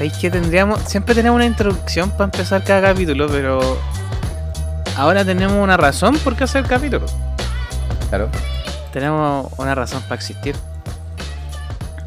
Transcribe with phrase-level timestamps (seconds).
[0.00, 0.80] ¿Sabéis que tendríamos.
[0.84, 3.60] Siempre tenemos una introducción para empezar cada capítulo, pero.
[4.96, 7.04] Ahora tenemos una razón por qué hacer capítulo.
[8.08, 8.30] Claro.
[8.94, 10.56] Tenemos una razón para existir.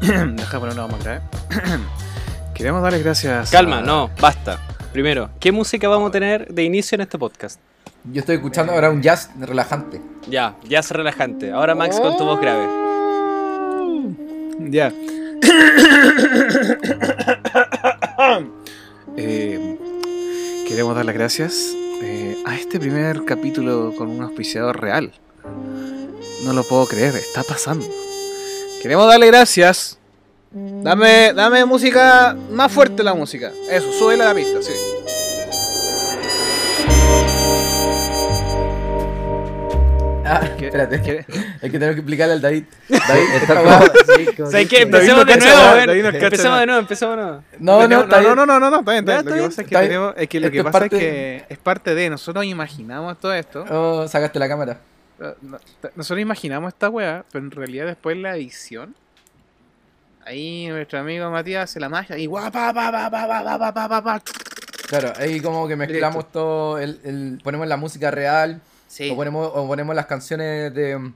[0.00, 1.20] Deja ponerlo más grave.
[2.54, 3.52] Queremos darles gracias.
[3.52, 4.58] Calma, a- no, basta.
[4.92, 7.60] Primero, ¿qué música vamos a tener de inicio en este podcast?
[8.12, 10.02] Yo estoy escuchando ahora un jazz relajante.
[10.28, 11.52] Ya, es relajante.
[11.52, 12.66] Ahora Max con tu voz grave.
[14.58, 14.92] Ya.
[20.74, 25.12] queremos dar las gracias eh, a este primer capítulo con un auspiciador real.
[26.44, 27.86] No lo puedo creer, está pasando.
[28.82, 29.98] Queremos darle gracias.
[30.50, 33.52] Dame, dame música más fuerte la música.
[33.70, 34.72] Eso, súbela a la pista, sí.
[40.26, 41.02] Ah, ¿Qué- espérate.
[41.02, 41.24] qué-
[41.62, 42.64] Hay que tener que explicarle al David.
[42.88, 43.54] David, Está.
[43.54, 45.90] David Empecemos no de nuevo, a ver.
[45.90, 47.42] Empecemos de nuevo, empecemos de nuevo.
[47.58, 49.04] No, no, no, no, no, no, no, está bien.
[49.04, 51.44] Lo que pasa es que tenemos, es que lo que es pasa parte es que
[51.48, 53.64] es parte de nosotros imaginamos todo esto.
[53.70, 54.78] Oh, sacaste la cámara.
[55.94, 58.94] Nosotros imaginamos esta weá, pero en realidad después la edición.
[60.26, 63.74] Ahí nuestro amigo Matías hace la magia y guapa, pa, pa, pa, pa, pa, pa,
[63.74, 64.22] pa, pa, pa.
[64.88, 69.10] Claro, ahí como que mezclamos todo, el, el- ponemos la música real, Sí.
[69.10, 71.10] o, ponemos, o ponemos las canciones de,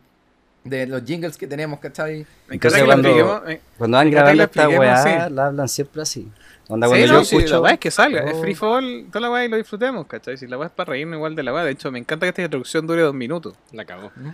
[0.65, 2.27] de los jingles que tenemos, ¿cachai?
[2.51, 5.33] Entonces cuando- eh, Cuando van grabando esta weá, sí.
[5.35, 6.29] la hablan siempre así.
[6.71, 7.55] Onda, Sí, cuando no, yo sí, escucho.
[7.55, 8.41] la weá es que salga, es Oh.
[8.43, 10.37] free fall, toda la weá y lo disfrutemos, ¿cachai?
[10.37, 12.29] Si la weá es para reírnos igual de la weá, de hecho me encanta que
[12.31, 13.55] esta introducción dure dos minutos.
[13.73, 14.07] La cagó.
[14.09, 14.33] Eh,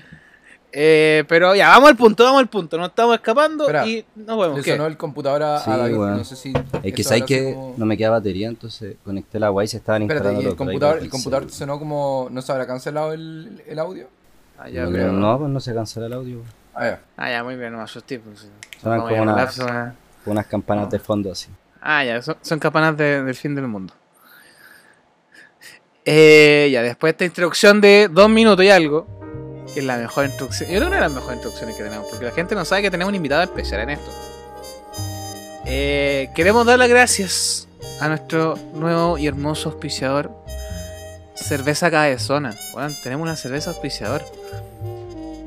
[1.28, 4.56] pero ya, vamos al punto, vamos al punto, nos estamos escapando Espera, y nos vemos.
[4.58, 4.72] Le ¿qué?
[4.72, 6.16] sonó el computador a, a Sí, David, weón.
[6.18, 6.52] no sé si...
[6.82, 9.76] Es que sabes que como- no me queda batería, entonces conecté la weá y se
[9.76, 12.28] estaban Espérate, instalando ¿y el los computador, el computador sonó como...
[12.30, 14.08] ¿No se habrá cancelado el, el audio?
[14.58, 14.92] Ah, ya, celular.
[14.92, 15.12] creo.
[15.12, 16.38] no, no, pues no se cancela el audio.
[16.74, 17.00] Ah, ya.
[17.16, 18.18] Ah, ya, muy bien, no me asusté.
[18.18, 18.48] Pues,
[18.82, 19.92] como a una- llamar lapso, eh.
[20.24, 21.48] Con unas campanas de fondo así.
[21.80, 23.92] Ah, ya, son, son campanas de- del fin del mundo.
[26.06, 29.06] Eh, ya, después de esta introducción de dos minutos y algo,
[29.80, 30.68] es la mejor introducción.
[30.70, 32.82] Yo creo que una de las mejores introducciones que tenemos, porque la gente no sabe
[32.82, 34.10] que tenemos un invitado especial en esto.
[35.66, 37.68] Eh, queremos dar las gracias
[38.00, 40.30] a nuestro nuevo y hermoso auspiciador,
[41.34, 42.54] Cerveza Cabezona.
[42.72, 44.22] Bueno, tenemos una cerveza auspiciador.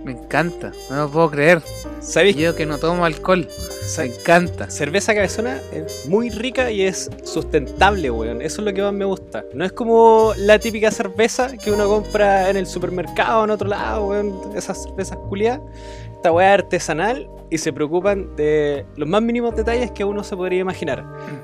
[0.08, 1.62] Me encanta, no lo puedo creer.
[2.00, 2.38] ¿Sabéis?
[2.38, 4.18] Yo que no tomo alcohol, me ¿Sabéis?
[4.18, 4.70] encanta.
[4.70, 8.42] Cerveza cabezona es muy rica y es sustentable, weón.
[8.42, 9.44] Eso es lo que más me gusta.
[9.54, 14.08] No es como la típica cerveza que uno compra en el supermercado en otro lado,
[14.08, 14.34] weón.
[14.56, 15.60] Esas cervezas culiadas.
[16.14, 20.38] Esta weá es artesanal y se preocupan de los más mínimos detalles que uno se
[20.38, 21.04] podría imaginar.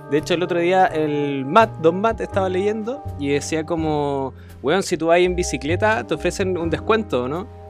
[0.09, 4.84] De hecho, el otro día el Matt, Don Matt, estaba leyendo y decía como, weón,
[4.84, 7.62] si tú vas en bicicleta te ofrecen un descuento, ¿no?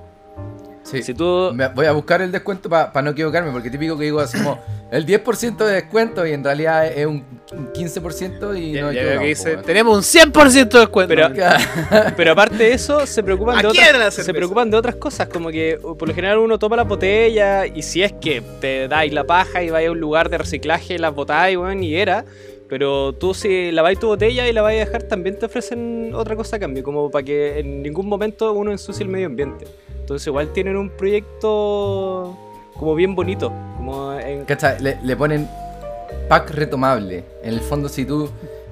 [0.83, 1.01] Sí.
[1.01, 1.51] Si tú...
[1.53, 4.59] Me- Voy a buscar el descuento para no equivocarme, porque típico que digo así como
[4.91, 7.23] el 10% de descuento y en realidad es un
[7.53, 9.63] un 15% y Ya- no ya que dice, weón.
[9.63, 11.07] tenemos un 100% de descuento.
[11.15, 11.29] Pero-.
[12.17, 15.77] Pero aparte de eso, se preocupan de otras, se preocupan de otras cosas, como que
[15.99, 19.61] por lo general uno toma la botella y si es que te dais la paja
[19.61, 22.25] y vais a un lugar de reciclaje, las botáis, weón, y era.
[22.69, 26.35] Pero tú si laváis tu botella y la vais a dejar, también te ofrecen otra
[26.35, 29.65] cosa a cambio, como para que en ningún momento uno ensucie el medio ambiente.
[30.03, 32.37] Entonces igual tienen un proyecto
[32.77, 34.43] como bien bonito, como en...
[34.43, 34.81] ¿Cachai?
[34.81, 35.47] Le, le ponen
[36.27, 37.23] pack retomable.
[37.41, 38.29] En el fondo, si tú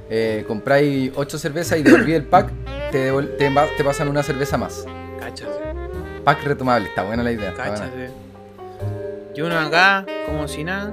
[0.10, 2.52] eh, compráis 8 cervezas y devolví el pack,
[2.92, 4.86] te, devol- te, pasan una cerveza más.
[5.20, 5.52] Cáchate,
[6.26, 7.54] Pack retomable, está buena la idea.
[7.54, 8.10] cáchate.
[9.34, 10.92] Y uno acá, como si nada.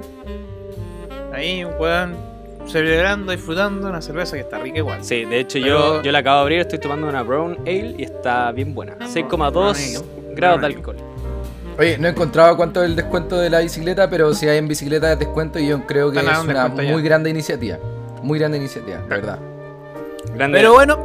[1.33, 2.15] Ahí, un weón
[2.65, 5.03] celebrando, disfrutando una cerveza que está rica igual.
[5.03, 7.95] Sí, de hecho Pero- yo, yo la acabo de abrir, estoy tomando una Brown Ale
[7.97, 8.95] y está bien buena.
[8.99, 10.03] 6,2
[10.39, 10.97] grados de alcohol.
[11.77, 14.67] Oye, no he encontrado cuánto es el descuento de la bicicleta, pero si hay en
[14.67, 16.91] bicicleta es descuento y yo creo que es un una ya.
[16.91, 17.77] muy grande iniciativa.
[18.21, 19.39] Muy grande iniciativa, de verdad.
[20.33, 20.57] Grande.
[20.57, 21.01] Pero bueno,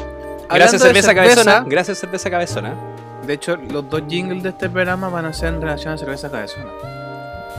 [0.53, 1.65] Gracias cerveza, cabezona.
[1.67, 2.75] Gracias cerveza cabezona.
[3.27, 6.31] De hecho, los dos jingles de este programa van a ser en relación a cerveza
[6.31, 6.67] cabezona.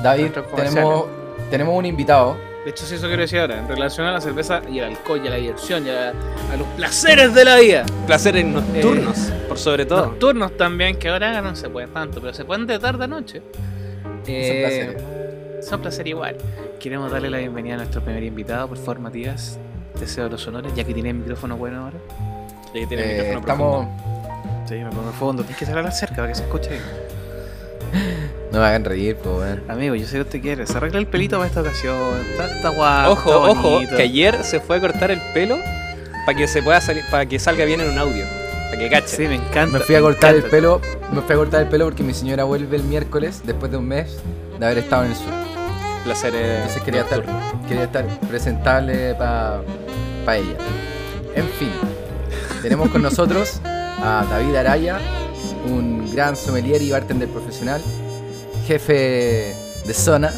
[0.03, 1.05] David, tenemos,
[1.49, 2.37] tenemos un invitado.
[2.63, 5.21] De hecho, sí, eso quiero decir ahora, en relación a la cerveza y el alcohol
[5.23, 7.85] y a la diversión y a, a los placeres de la vida.
[8.07, 10.05] Placeres nocturnos, por sobre todo.
[10.07, 13.41] Nocturnos también, que ahora no se puede tanto, pero se pueden de tarde a noche.
[14.27, 15.67] Eh, placeres.
[15.67, 16.35] Son placer igual.
[16.79, 19.57] Queremos darle la bienvenida a nuestro primer invitado, por favor, Matías.
[19.99, 21.97] Deseo los honores, ya que tiene el micrófono bueno ahora.
[22.73, 23.85] Ya que tiene el Eh, micrófono estamos.
[23.87, 24.65] profundo.
[24.67, 25.43] Sí, me pongo de fondo.
[25.43, 26.81] Tienes que hablar cerca para que se escuche bien.
[28.51, 29.63] No me hagan reír, pues, weón.
[29.67, 30.65] Amigo, yo sé que usted quiere.
[30.65, 31.95] Se arregla el pelito para esta ocasión.
[32.31, 33.11] Está, está guapo.
[33.11, 35.57] Ojo, está ojo, que ayer se fue a cortar el pelo
[36.25, 38.23] para que se pueda salir, para que salga bien en un audio.
[38.69, 39.07] Para que cache.
[39.07, 39.77] Sí, me encanta.
[39.77, 40.81] Me fui a cortar el pelo.
[41.11, 43.87] Me fui a cortar el pelo porque mi señora vuelve el miércoles después de un
[43.87, 44.17] mes
[44.59, 45.33] de haber estado en el sur.
[46.03, 46.57] placeres.
[46.57, 47.23] Entonces quería estar,
[47.67, 50.55] quería estar presentable para ella.
[51.35, 51.71] En fin,
[52.61, 54.99] tenemos con nosotros a David Araya,
[55.67, 57.81] un gran sommelier y bartender profesional,
[58.67, 59.53] jefe
[59.85, 60.31] de zona.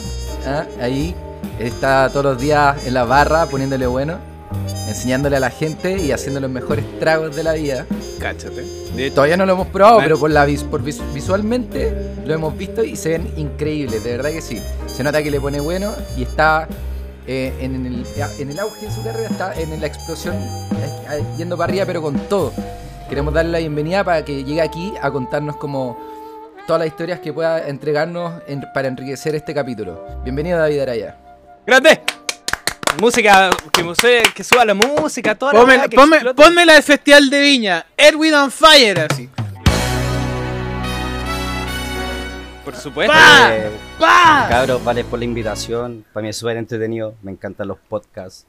[0.46, 0.66] ¿ah?
[0.82, 1.16] Ahí
[1.60, 4.18] está todos los días en la barra poniéndole bueno,
[4.88, 7.86] enseñándole a la gente y haciendo los mejores tragos de la vida.
[8.20, 8.62] Cáchate.
[8.96, 11.94] De hecho, Todavía no lo hemos probado, pero por la vis- por vis- visualmente
[12.26, 14.62] lo hemos visto y se ven increíbles, de verdad que sí.
[14.88, 16.68] Se nota que le pone bueno y está
[17.28, 18.06] eh, en, el,
[18.40, 22.02] en el auge de su carrera, está en la explosión, eh, yendo para arriba, pero
[22.02, 22.54] con todo.
[23.10, 25.98] Queremos darle la bienvenida para que llegue aquí a contarnos como
[26.66, 30.04] todas las historias que pueda entregarnos en- para enriquecer este capítulo.
[30.24, 31.16] Bienvenido David Araya.
[31.66, 32.02] ¡Grande!
[33.00, 37.30] Música, que, muse- que suba la música, toda la Ponme, weá, ponme, la del Festival
[37.30, 37.86] de Viña.
[37.96, 39.30] Edwin on Fire, así.
[42.66, 43.14] Por supuesto.
[43.14, 43.56] ¡Pa!
[43.56, 43.70] Eh,
[44.50, 46.04] cabros, vale por la invitación.
[46.12, 47.14] Para mí es súper entretenido.
[47.22, 48.46] Me encantan los podcasts.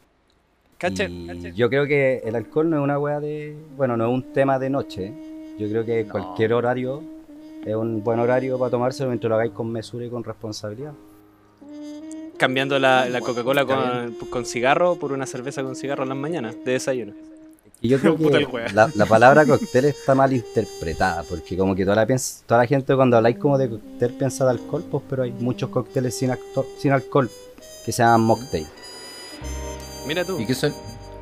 [0.78, 3.54] Cacha, Y yo creo que el alcohol no es una wea de.
[3.76, 5.12] Bueno, no es un tema de noche.
[5.58, 7.02] Yo creo que cualquier horario
[7.66, 10.92] es un buen horario para tomárselo mientras lo hagáis con mesura y con responsabilidad.
[12.38, 16.54] Cambiando la, la Coca-Cola con, con cigarro por una cerveza con cigarro en las mañanas
[16.64, 17.12] de desayuno.
[17.80, 21.96] Y yo creo que la, la palabra cóctel está mal interpretada, porque como que toda
[21.96, 22.06] la,
[22.46, 25.68] toda la gente cuando habláis como de cóctel piensa de alcohol, pues pero hay muchos
[25.70, 26.30] cócteles sin,
[26.78, 27.28] sin alcohol
[27.84, 28.66] que se llaman mocktail.
[30.06, 30.38] Mira tú.
[30.40, 30.72] ¿Y qué son?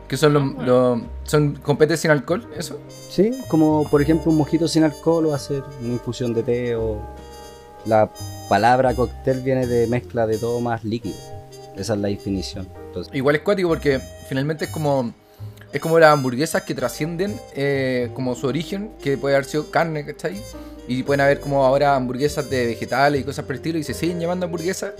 [0.09, 2.47] ¿Qué son los, los- son competes sin alcohol?
[2.57, 2.79] ¿Eso?
[3.11, 7.01] Sí, como por ejemplo un mojito sin alcohol o hacer una infusión de té o...
[7.87, 8.11] La
[8.49, 11.17] palabra cóctel viene de mezcla de todo más líquido.
[11.77, 12.69] Esa es la definición.
[12.87, 15.13] Entonces, Igual es cuático porque finalmente es como
[15.73, 20.07] es como las hamburguesas que trascienden eh, como su origen, que puede haber sido carne,
[20.07, 20.41] ¿cachai?
[20.89, 23.93] Y pueden haber como ahora hamburguesas de vegetales y cosas por el estilo y se
[23.93, 24.93] siguen llamando hamburguesas.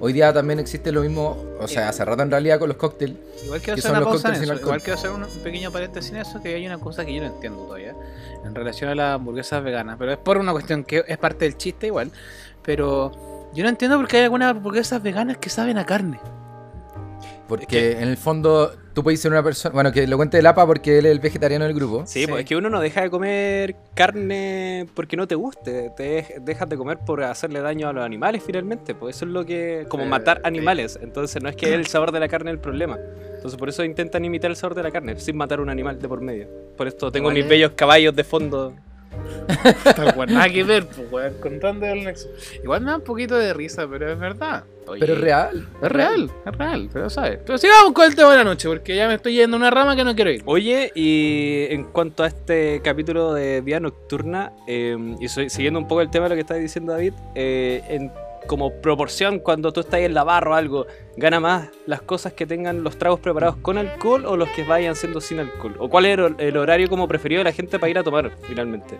[0.00, 3.16] Hoy día también existe lo mismo, o sea, hace rato en realidad con los cócteles.
[3.44, 4.52] Igual quiero ¿Qué hacer una los pausa en cócteles sin eso.
[4.52, 4.66] alcohol?
[4.66, 7.28] Igual quiero hacer un pequeño paréntesis en eso, que hay una cosa que yo no
[7.28, 7.94] entiendo todavía
[8.46, 9.96] en relación a las hamburguesas veganas.
[9.98, 12.10] Pero es por una cuestión que es parte del chiste igual.
[12.62, 16.20] Pero yo no entiendo por qué hay algunas hamburguesas veganas que saben a carne.
[17.48, 20.66] Porque en el fondo tú puedes ser una persona, bueno, que lo cuente el APA
[20.66, 22.04] porque él es el vegetariano del grupo.
[22.06, 22.26] Sí, Sí.
[22.26, 26.40] pues es que uno no deja de comer carne porque no te guste, te dej-
[26.40, 29.84] dejas de comer por hacerle daño a los animales finalmente, pues eso es lo que,
[29.90, 32.98] como Eh, matar animales, entonces no es que el sabor de la carne el problema,
[33.34, 36.08] entonces por eso intentan imitar el sabor de la carne, sin matar un animal de
[36.08, 36.48] por medio,
[36.78, 38.72] por esto tengo mis bellos caballos de fondo,
[39.94, 42.28] Tal cual, nada que ver, pues, weón, contando el nexo.
[42.62, 44.64] Igual me da un poquito de risa, pero es verdad.
[44.88, 45.68] Oye, Pero es real.
[45.82, 47.40] Es real, es real, pero sabes.
[47.44, 49.70] Pero sigamos con el tema de la noche, porque ya me estoy yendo a una
[49.70, 50.42] rama que no quiero ir.
[50.44, 55.88] Oye, y en cuanto a este capítulo de Vía Nocturna, eh, y soy- siguiendo un
[55.88, 58.12] poco el tema de lo que está diciendo David, eh, en
[58.46, 62.46] como proporción, cuando tú estás en la barra o algo, ¿gana más las cosas que
[62.46, 65.74] tengan los tragos preparados con alcohol o los que vayan siendo sin alcohol?
[65.78, 68.30] ¿O cuál es el, el horario como preferido de la gente para ir a tomar
[68.42, 68.96] finalmente?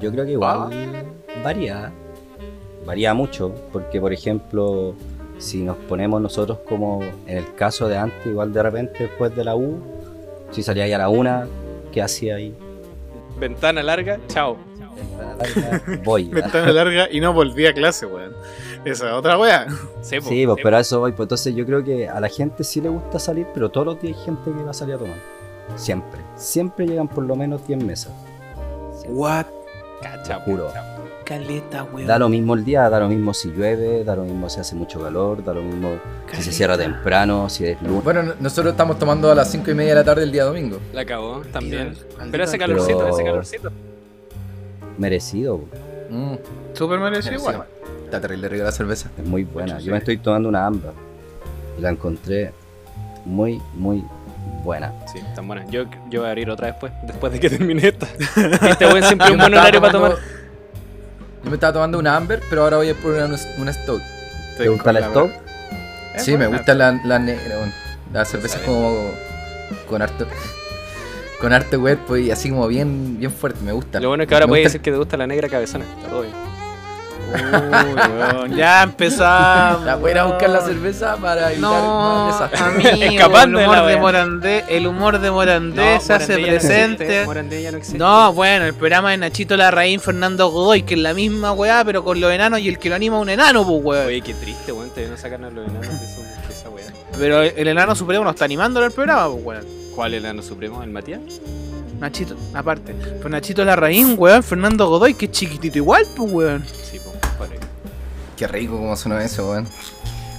[0.00, 0.70] yo creo que igual
[1.44, 1.92] varía.
[2.84, 4.94] Varía mucho, porque por ejemplo,
[5.38, 9.44] si nos ponemos nosotros como en el caso de antes, igual de repente después de
[9.44, 9.80] la U,
[10.50, 11.46] si salía ahí a la una,
[11.92, 12.52] ¿qué hacía ahí?
[13.38, 14.56] Ventana larga, chao.
[14.94, 16.28] Ventana larga, Voy.
[16.28, 18.32] Ventana larga y no volví a clase, weón.
[18.84, 19.66] Esa es otra weá.
[20.00, 21.12] Sí, pues, sí, pero a eso voy.
[21.12, 24.00] Pues entonces yo creo que a la gente sí le gusta salir, pero todos los
[24.02, 25.16] días hay gente que va a salir a tomar.
[25.76, 26.20] Siempre.
[26.36, 28.12] Siempre llegan por lo menos 10 mesas.
[29.08, 29.46] What?
[30.02, 30.68] Cacha, Juro.
[31.24, 32.06] Caleta, weón.
[32.08, 34.74] Da lo mismo el día, da lo mismo si llueve, da lo mismo si hace
[34.74, 35.92] mucho calor, da lo mismo
[36.32, 38.02] si se cierra temprano, si es lunes.
[38.02, 40.44] Bueno, no- nosotros estamos tomando a las 5 y media de la tarde el día
[40.44, 40.78] domingo.
[40.92, 41.94] La acabó también.
[42.30, 43.70] Pero ese maldita- calorcito, Pero- ese calorcito.
[44.98, 45.60] Merecido.
[46.10, 46.34] Mm,
[46.74, 47.64] Súper merecido igual.
[48.04, 49.10] Está terrible rica la cerveza.
[49.16, 49.74] es muy buena.
[49.74, 50.92] Mucho, Yo me estoy tomando una ambra
[51.78, 52.52] y la encontré
[53.24, 54.04] muy, muy
[54.62, 54.92] buena.
[55.10, 55.64] Sí, tan buena.
[55.66, 58.06] Yo, yo voy a abrir otra después, después de que termine esta.
[58.68, 60.12] Este buen siempre un buen horario para tomar.
[61.44, 64.02] Yo me estaba tomando una Amber, pero ahora voy a por una, una Stout.
[64.58, 65.10] ¿Te gusta la?
[66.14, 67.56] Es Sí, me gusta la, la negra.
[68.12, 69.10] La cerveza como
[69.88, 70.26] con harto
[71.42, 74.00] con harto cuerpo y así como bien bien fuerte, me gusta.
[74.00, 75.84] Lo bueno es que ahora puedes decir que te gusta la negra cabezona.
[75.84, 76.32] Está todo bien.
[77.34, 79.84] Uy, weón, ya empezamos.
[79.86, 83.70] La voy a ir a buscar la cerveza para evitar No, amigo, Escapando el de
[83.70, 84.00] humor de wea.
[84.02, 87.04] Morandé, el humor de Morandé se hace Morandé ya no presente.
[87.04, 87.98] existe, Morandé ya no existe.
[87.98, 92.04] No, bueno, el programa de Nachito Larraín, Fernando Godoy, que es la misma weá, pero
[92.04, 94.06] con los enanos y el que lo anima un enano, pues weón.
[94.06, 94.90] Oye, qué triste, weón.
[94.90, 96.84] Te no sacan a los enanos de, eso- de esa weá.
[97.18, 99.81] Pero el enano supremo no está animando el programa, pues weón.
[99.94, 100.82] ¿Cuál enano supremo?
[100.82, 101.20] ¿El Matías?
[102.00, 102.94] Nachito, aparte.
[102.94, 106.64] Pues Nachito Larraín, weón, Fernando Godoy, que es chiquitito igual, pues weón.
[106.82, 107.58] Sí, pues, padre.
[108.36, 109.68] Qué rico como suena eso, weón.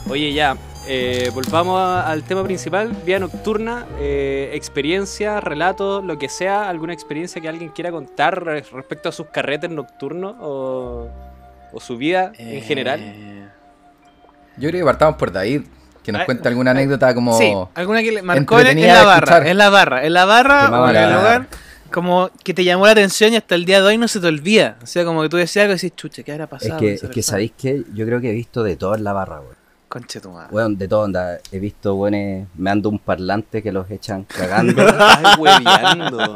[0.10, 0.58] Oye, ya,
[0.88, 6.92] eh, volvamos a- al tema principal, vida nocturna, eh, experiencia, relato, lo que sea, alguna
[6.94, 11.08] experiencia que alguien quiera contar re- respecto a sus carretes nocturnos o,
[11.72, 13.00] o su vida en general.
[14.58, 15.62] Yo creo que partamos por David,
[16.04, 17.38] que nos Ah, cuenta alguna anécdota como...
[17.38, 19.16] Sí, alguna que le marcó en, en la barra.
[19.38, 19.48] escuchar.
[19.48, 20.06] En la barra.
[20.06, 21.48] En la barra o en el lugar.
[21.92, 24.28] Como que te llamó la atención y hasta el día de hoy no se te
[24.28, 24.78] olvida.
[24.82, 26.80] O sea, como que tú decías algo y decís, chuche, ¿qué habrá Es pasado?
[26.80, 29.04] que, con es que persona?" sabéis que yo creo que he visto de todo en
[29.04, 29.56] la barra, weón.
[29.88, 30.48] Conche tu madre.
[30.52, 31.38] Weón, de todo, onda.
[31.52, 34.82] He visto, weones, me ando un parlante que los echan cagando.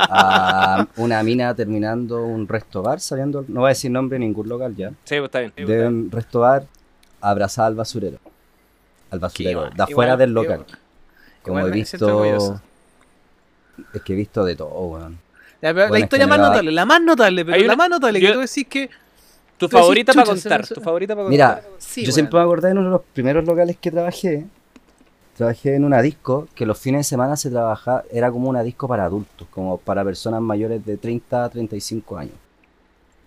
[0.09, 4.47] A una mina terminando un resto bar, saliendo, no voy a decir nombre de ningún
[4.47, 5.53] local ya, Sí, pues está bien.
[5.55, 6.65] de un resto bar
[7.19, 8.19] abrazada al basurero.
[9.11, 10.59] Al basurero, de afuera igual, del local.
[10.61, 10.79] igual.
[11.43, 12.61] Como Igual he visto.
[13.93, 15.17] Es que he visto de todo, weón.
[15.61, 18.39] La Bueno, historia más notable, la más notable, pero la más notable yo- que tú
[18.41, 18.89] decís que.
[19.57, 21.31] Tu decís, favorita para se- contar, se- tu favorita para contar.
[21.31, 24.45] Mira, Sí, yo siempre me acordé de uno de los primeros locales que trabajé.
[25.35, 28.87] Trabajé en una disco que los fines de semana se trabajaba, era como una disco
[28.87, 32.35] para adultos, como para personas mayores de 30 a 35 años.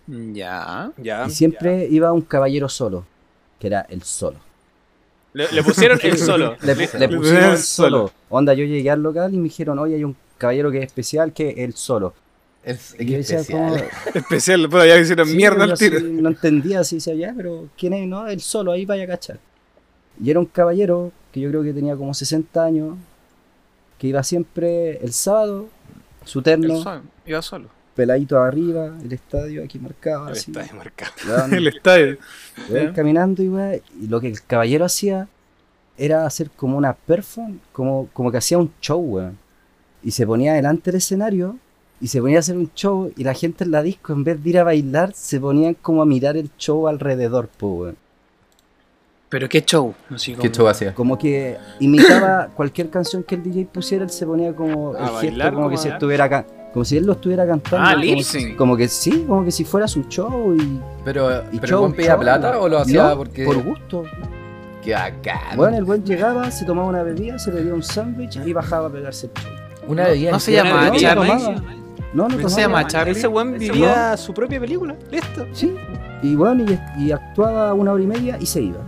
[0.07, 0.91] Ya.
[0.97, 1.25] Ya.
[1.27, 3.05] Y siempre iba un caballero solo,
[3.59, 4.37] que era el solo.
[5.33, 6.55] Le, le pusieron el solo.
[6.61, 6.97] Le, Listo.
[6.97, 8.11] le Le pusieron el solo.
[8.29, 11.31] Onda, yo llegué al local y me dijeron, oye, hay un caballero que es especial,
[11.33, 12.13] que es el solo.
[12.63, 13.71] El, Y yo decía, especial.
[13.71, 13.83] como,
[14.13, 15.99] Especial, pero ya hicieron Sí, mierda al tiro.
[15.99, 18.07] No entendía así, decía, ya, pero ¿quién es?
[18.07, 19.39] No, él solo, ahí vaya a cachar.
[20.21, 22.97] Y era un caballero que yo creo que tenía como 60 años,
[23.97, 25.69] que iba siempre el sábado,
[26.25, 27.69] su terno, El sol, iba solo.
[27.95, 30.51] Peladito arriba, el estadio aquí marcado, El así.
[30.51, 31.11] estadio marcado.
[31.27, 32.17] weón, El estadio.
[32.69, 35.27] weón, caminando y, weón, y lo que el caballero hacía
[35.97, 39.37] era hacer como una performance, como, como que hacía un show, weón.
[40.03, 41.57] Y se ponía delante del escenario
[41.99, 44.41] y se ponía a hacer un show y la gente en la disco en vez
[44.43, 47.95] de ir a bailar se ponían como a mirar el show alrededor, weón.
[49.29, 49.93] Pero qué show.
[50.09, 50.93] Así como- ¿Qué show hacía?
[50.93, 55.05] Como que imitaba cualquier canción que el DJ pusiera, él se ponía como A el
[55.05, 56.45] gesto bailar, como que a- estuviera acá.
[56.73, 57.85] Como si él lo estuviera cantando.
[57.85, 58.55] Ah, como, lip sync.
[58.55, 61.77] como que sí, como que si fuera su show y, Pero, y pero show.
[61.79, 62.19] el buen pedía show.
[62.21, 63.43] plata o lo hacía No, porque...
[63.45, 64.03] Por gusto.
[64.81, 65.57] Qué bacán.
[65.57, 68.91] Bueno, el buen llegaba, se tomaba una bebida, se bebía un sándwich y bajaba a
[68.91, 69.51] pegarse el show.
[69.87, 70.69] Una bebida no se entera.
[70.75, 71.27] llama no, Charlie.
[71.29, 71.81] no.
[72.13, 73.11] No, no ¿No se llama Charlie?
[73.11, 74.95] Ese buen vivía su propia película.
[75.11, 75.45] Listo.
[75.53, 75.75] Sí.
[76.23, 76.65] Y bueno,
[76.97, 78.79] y, y actuaba una hora y media y se iba.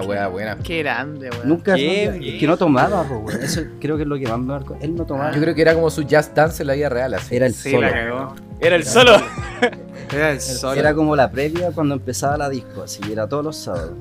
[0.00, 0.58] La wea buena.
[0.58, 1.48] Qué grande, weón.
[1.48, 3.42] Nunca, Qué es que no tomaba, po, weón.
[3.42, 4.76] Eso creo que es lo que más me marcó.
[4.80, 5.32] Él no tomaba.
[5.32, 7.34] Yo creo que era como su jazz dance en la vida real, así.
[7.36, 7.86] Era el Sí, solo.
[7.88, 8.34] la cagó.
[8.60, 9.12] Era el solo.
[10.12, 10.78] Era el sol.
[10.78, 13.92] Era como la previa cuando empezaba la disco, así era todos los sábados.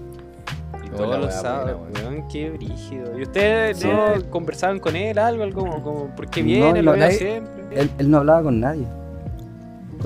[0.86, 3.18] Y todos los wea sábados, weón, qué brígido.
[3.18, 3.88] ¿Y ustedes Sí.
[3.88, 5.44] no conversaban con él algo?
[5.44, 6.74] algo como, como, ¿Por qué No, viene?
[6.74, 7.64] no, lo veo nadie- siempre.
[7.82, 8.86] Él, él no hablaba con nadie.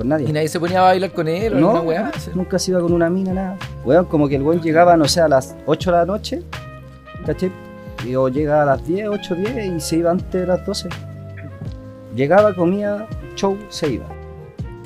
[0.00, 0.30] Con nadie.
[0.30, 2.12] Y nadie se ponía a bailar con él o No, alguna weá.
[2.34, 3.58] Nunca se iba con una mina, nada.
[3.84, 6.42] Weón, como que el weón llegaba, no sé, a las 8 de la noche,
[7.26, 7.52] ¿cachai?
[8.06, 10.88] Y o llega a las 10, 8, 10 y se iba antes de las 12.
[12.16, 14.06] Llegaba, comía, show, se iba.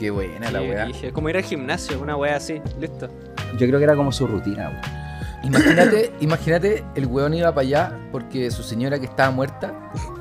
[0.01, 0.89] Qué buena la weá.
[1.13, 2.61] Como ir al gimnasio, una wea así.
[2.81, 3.09] Listo.
[3.53, 5.04] Yo creo que era como su rutina, weón.
[5.45, 9.73] Imagínate, imagínate, el weón iba para allá porque su señora que estaba muerta,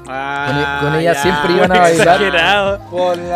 [0.06, 2.22] Ah, Con- con ella ya, siempre iban a bailar.
[2.22, 2.80] Exagerado.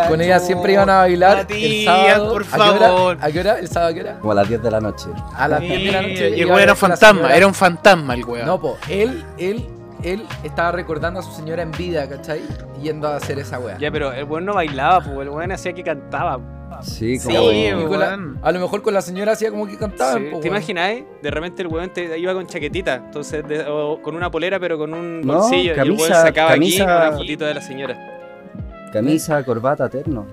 [0.09, 2.33] con ella siempre iban a bailar el sábado.
[2.33, 2.79] por ¿A qué hora?
[2.89, 3.17] favor.
[3.21, 3.59] ¿A qué hora?
[3.59, 4.19] ¿El sábado a qué hora?
[4.19, 5.05] Como a las 10 de la noche.
[5.33, 6.27] A las Y 10 de la noche.
[6.27, 8.45] el iba weón era fantasma, era un fantasma el weón.
[8.45, 9.65] No, po, él, él,
[10.03, 12.41] él estaba recordando a su señora en vida, ¿cachai?
[12.81, 13.77] Yendo a hacer esa weá.
[13.77, 16.37] Ya, pero el weón no bailaba, pues el weón hacía que cantaba.
[16.37, 16.43] Sí,
[16.81, 17.51] Sí, como.
[17.51, 18.39] Y con la- weón.
[18.41, 20.57] a lo mejor con la señora hacía como que cantaban, Sí, po, ¿Te weón.
[20.57, 21.03] imagináis?
[21.21, 24.77] De repente el weón te iba con chaquetita, entonces de- o con una polera pero
[24.77, 27.61] con un No, bolsillo y el weón camisa- sacaba camisa- aquí una fotito de la
[27.61, 28.89] señora.
[28.93, 30.25] Camisa, corbata, terno.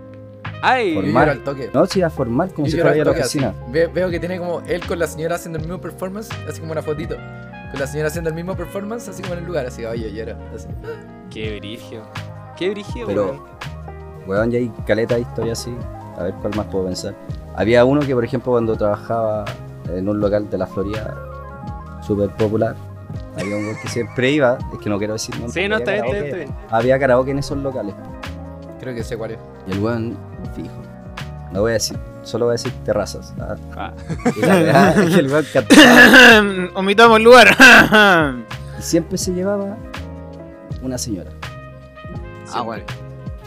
[0.63, 0.95] ¡Ay!
[0.95, 1.29] Yo Formal.
[1.29, 1.71] al toque.
[1.75, 3.55] No, si era formal, como Yo si fuera a la oficina.
[3.69, 6.73] Ve- veo que tiene como él con la señora haciendo el mismo performance, así como
[6.73, 7.17] una fotito.
[7.71, 10.37] Con la señora haciendo el mismo performance, así como en el lugar, así, oye, lloro.
[10.55, 10.69] Así.
[11.31, 12.03] ¡Qué brigio!
[12.57, 13.43] ¡Qué brigio, Pero- weón!
[14.27, 15.75] Weón, ya hay caleta de historia así.
[16.19, 17.15] A ver cuál más puedo pensar.
[17.57, 19.45] Había uno que, por ejemplo, cuando trabajaba
[19.93, 21.15] en un local de la Florida
[22.03, 22.75] súper popular,
[23.39, 25.93] había un weón que siempre iba, es que no quiero decir nombre, Sí, no, está
[25.93, 26.69] bien, había está bien, está karaoke- bien.
[26.71, 27.95] Había karaoke en esos locales.
[28.81, 29.39] Creo que sé cuál es.
[29.67, 30.17] Y el weón,
[30.55, 30.69] fijo.
[31.53, 33.33] No voy a decir, solo voy a decir terrazas.
[33.41, 33.55] ¿ah?
[33.77, 33.93] Ah.
[34.37, 36.71] Y la verdad es que el weón cantaba.
[36.75, 37.57] Omitamos el lugar.
[38.79, 39.77] Y siempre se llevaba
[40.83, 41.31] una señora.
[42.53, 42.85] ah, bueno.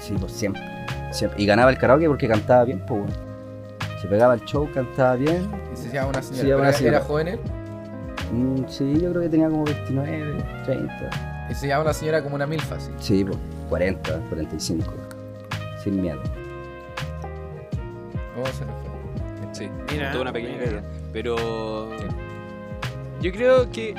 [0.01, 0.62] Sí, pues siempre.
[1.11, 1.41] Siempre.
[1.41, 3.27] Y ganaba el karaoke porque cantaba bien, pues weón.
[4.01, 5.49] Se pegaba el show, cantaba bien.
[5.73, 6.47] Y se llama una señora.
[6.47, 6.97] Se una señora.
[6.97, 7.39] ¿Era joven él?
[8.31, 11.47] Mm, sí, yo creo que tenía como 29, 30.
[11.49, 12.91] Y se llama una señora como una milfa, así.
[12.99, 13.37] Sí, pues
[13.69, 14.93] 40, 45.
[15.83, 16.21] Sin miedo.
[18.35, 18.87] ¿Cómo se nos fue?
[19.53, 20.81] Sí, Mira, toda una pequeña caída.
[21.11, 21.89] Pero.
[23.21, 23.95] Yo creo que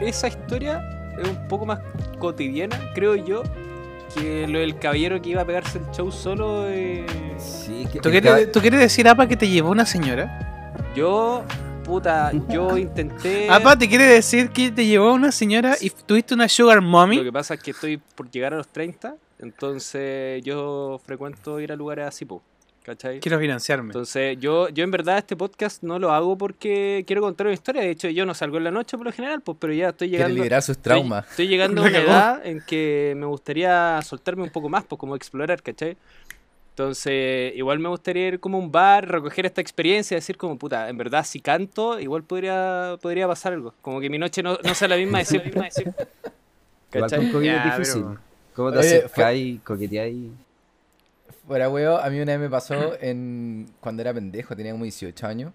[0.00, 0.82] esa historia
[1.20, 1.78] es un poco más
[2.18, 3.42] cotidiana, creo yo,
[4.16, 6.68] que lo del caballero que iba a pegarse el show solo.
[6.68, 7.06] eh,
[7.38, 10.72] Sí, que ¿Tú quieres, ¿Tú quieres decir, Apa, que te llevó una señora?
[10.94, 11.44] Yo,
[11.84, 13.48] puta, yo intenté.
[13.50, 17.16] Apa, ¿te quiere decir que te llevó una señora y tuviste una sugar mommy?
[17.18, 21.72] Lo que pasa es que estoy por llegar a los 30, entonces yo frecuento ir
[21.72, 22.42] a lugares así, po,
[22.86, 23.20] ¿cachai?
[23.20, 23.88] Quiero financiarme.
[23.88, 27.82] Entonces, yo, yo en verdad este podcast no lo hago porque quiero contar una historia.
[27.82, 30.08] De hecho, yo no salgo en la noche por lo general, pues, pero ya estoy
[30.08, 30.36] Quiere llegando.
[30.44, 31.28] liberar sus Estoy, traumas.
[31.28, 35.16] estoy llegando a una edad en que me gustaría soltarme un poco más, pues como
[35.16, 35.96] explorar, ¿cachai?
[36.70, 40.88] Entonces, igual me gustaría ir como a un bar, recoger esta experiencia, decir como, puta,
[40.90, 43.74] en verdad si canto, igual podría, podría pasar algo.
[43.80, 45.50] Como que mi noche no, no sea la misma de siempre.
[46.92, 47.18] Igual ¿Cachai?
[47.18, 48.02] con COVID Ya, es difícil.
[48.04, 48.20] pero-
[48.54, 50.30] ¿Cómo te Oye, acercáis, coqueteáis?
[51.46, 55.26] Fuera huevo, a mí una vez me pasó en cuando era pendejo, tenía como 18
[55.26, 55.52] años.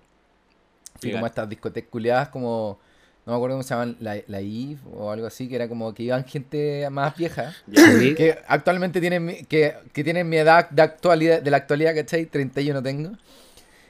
[1.00, 1.20] Fui Legal.
[1.20, 2.80] como a estas discotecas culiadas como,
[3.26, 5.94] no me acuerdo cómo se llaman, la, la IF o algo así, que era como
[5.94, 7.54] que iban gente más vieja.
[7.74, 8.16] Sí.
[8.16, 12.26] Que actualmente tienen mi, que, que tienen mi edad de actualidad, de la actualidad, ¿cachai?
[12.26, 13.12] 31 tengo.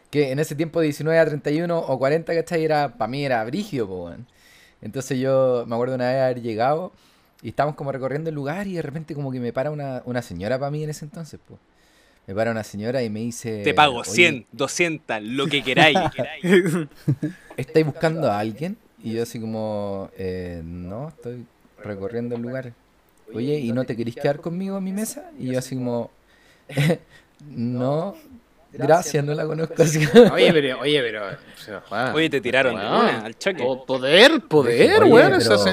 [0.09, 2.63] Que en ese tiempo de 19 a 31 o 40, ¿cachai?
[2.65, 4.27] Era, para mí era brígido, po, weón.
[4.81, 6.91] Entonces yo me acuerdo una vez haber llegado
[7.43, 10.23] y estábamos como recorriendo el lugar y de repente como que me para una, una
[10.23, 11.59] señora para mí en ese entonces, pues.
[12.27, 13.61] Me para una señora y me dice...
[13.63, 15.97] Te pago "Oye, 100, 200, lo que queráis.
[17.57, 18.77] ¿Estáis buscando a alguien?
[19.03, 21.45] Y yo así como, eh, no, estoy
[21.83, 22.73] recorriendo el lugar.
[23.33, 25.31] Oye, ¿y no te querés quedar conmigo en mi mesa?
[25.39, 26.11] Y yo así como,
[27.49, 28.15] no,
[28.71, 30.05] gracias, no la conozco así.
[30.31, 31.25] Oye, pero, oye, pero.
[31.27, 32.95] o sea, Juan, Oye, te tiraron de weón.
[33.05, 33.63] una, al choque.
[33.63, 35.27] Po- Poder, poder, Oye, weón.
[35.31, 35.69] pero- Eso, se-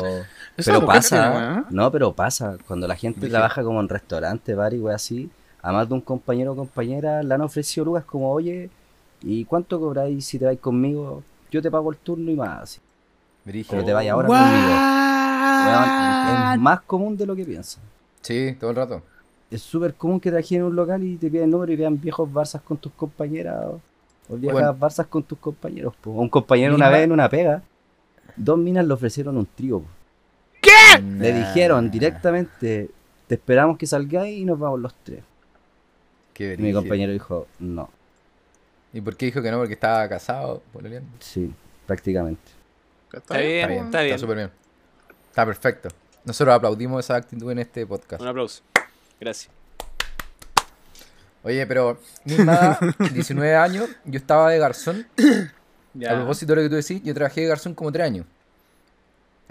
[0.56, 1.66] esa Pero pasa, weón.
[1.70, 2.56] no, pero pasa.
[2.66, 5.30] Cuando la gente Dije- trabaja como en restaurante, bar y wey así,
[5.68, 8.70] a más de un compañero o compañera le han ofrecido lugares como, oye,
[9.22, 11.22] ¿y cuánto cobráis si te vais conmigo?
[11.50, 12.62] Yo te pago el turno y más.
[12.62, 12.80] así.
[13.44, 13.70] Brígido.
[13.72, 14.74] Pero te vayas ahora conmigo.
[16.54, 17.80] Es más común de lo que piensas.
[18.22, 19.02] Sí, todo el rato.
[19.50, 22.30] Es súper común que trajes en un local y te piden número y vean viejos
[22.32, 23.80] barzas con tus compañeras o,
[24.30, 24.74] o viejas Bueno.
[24.74, 25.94] barzas con tus compañeros.
[26.00, 26.10] po.
[26.12, 27.62] Un compañero una vez en una pega,
[28.36, 29.80] dos minas le ofrecieron un trío.
[29.80, 29.86] po.
[31.20, 32.90] Le Nah, dijeron directamente,
[33.26, 35.22] te esperamos que salgáis y nos vamos los tres.
[36.38, 37.90] Qué Y mi compañero dijo, no,
[38.92, 39.58] ¿Y por qué dijo que no?
[39.58, 41.10] Porque estaba casado, pololeando.
[41.18, 41.52] sí,
[41.84, 42.52] prácticamente.
[43.12, 44.18] Está bien, Está bien, está bien.
[44.20, 44.50] súper bien.
[45.30, 45.88] Está perfecto.
[46.24, 48.22] Nosotros aplaudimos esa actitud en este podcast.
[48.22, 48.62] Un aplauso.
[49.20, 49.52] Gracias.
[51.42, 52.78] Oye, pero misma edad,
[53.12, 55.08] 19 años, yo estaba de garzón.
[55.94, 56.12] Ya.
[56.12, 58.26] A propósito de lo que tú decís, yo trabajé de garzón como 3 años.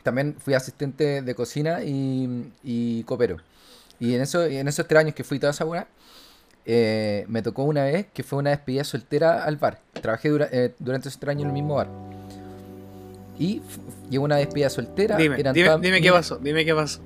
[0.03, 3.37] También fui asistente de cocina y, y copero.
[3.99, 5.85] Y en, eso, y en esos 3 años que fui toda esa buena,
[6.69, 9.79] eh, me tocó una vez que fue una despedida soltera al bar.
[10.01, 11.87] Trabajé dura- eh, durante esos 3 años en el mismo bar.
[13.39, 13.61] Y
[14.09, 15.15] llegó una despedida soltera.
[15.81, 16.99] Dime, qué pasó, dime qué pasó.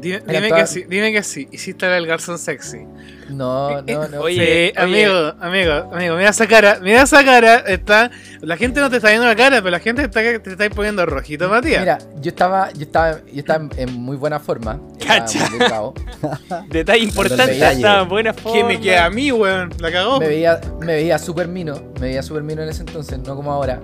[0.00, 0.20] Dime,
[0.52, 1.48] que sí, dime que sí.
[1.50, 2.86] Hiciste el garzón sexy.
[3.30, 4.20] No, no, no.
[4.20, 8.10] Oye, Sí, amigo, amigo, amigo, mira esa cara, mira esa cara, está,
[8.42, 11.06] la gente no te está viendo la cara, pero la gente está, te está poniendo
[11.06, 11.80] rojito, Matías.
[11.80, 14.78] Mira, yo estaba, yo estaba, yo estaba en, en muy buena forma.
[14.98, 15.48] Estaba Cacha.
[16.68, 18.58] Detalle importante, está en buena forma.
[18.58, 19.70] ¿Qué me queda a mí, weón?
[19.78, 20.20] La cagó.
[20.20, 23.52] Me veía, me veía súper mino, me veía súper mino en ese entonces, no como
[23.52, 23.80] ahora.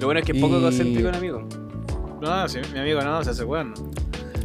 [0.00, 1.48] Lo bueno es que es poco Y- egocéntrico el amigo.
[2.20, 3.74] No, sí, mi amigo no, se hace weón.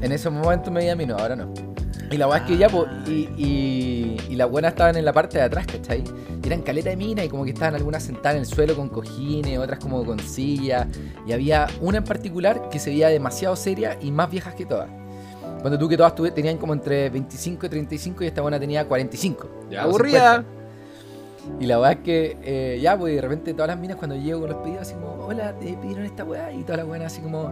[0.05, 1.51] En ese momento me veía mino, ahora no.
[2.11, 5.11] Y la weá es que ya, pues, y, y, y las buenas estaban en la
[5.11, 6.03] parte de atrás, ¿cachai?
[6.43, 8.87] Y eran caleta de mina y como que estaban algunas sentadas en el suelo con
[8.89, 10.85] cojines, otras como con sillas.
[11.25, 14.87] Y había una en particular que se veía demasiado seria y más viejas que todas.
[15.61, 18.87] Cuando tú que todas tuve- tenían como entre 25 y 35 y esta buena tenía
[18.87, 19.47] 45.
[19.71, 20.43] Ya o aburrida.
[21.41, 21.63] 50.
[21.63, 24.41] Y la weá es que, eh, ya, pues de repente todas las minas cuando llego
[24.41, 26.51] con los pedidos, así como, hola, te pidieron esta weá.
[26.53, 27.49] Y todas las buenas así como,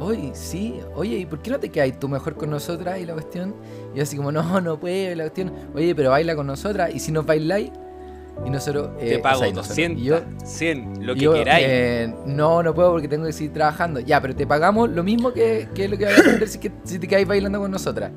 [0.00, 2.98] oye, sí, oye, ¿y por qué no te quedas tú mejor con nosotras?
[3.00, 3.54] Y la cuestión,
[3.94, 6.90] y yo así como, no, no puedo, y la cuestión, oye, pero baila con nosotras.
[6.94, 7.70] Y si nos bailáis,
[8.46, 11.20] y nosotros, eh, Te o pago sea, y nosotros, 200, y yo, 100, lo que
[11.20, 11.66] yo, queráis.
[11.68, 13.98] eh, no, no puedo porque tengo que seguir trabajando.
[14.00, 16.70] Ya, pero te pagamos lo mismo que, que lo que vas a aprender si, que,
[16.84, 18.12] si te quedáis bailando con nosotras.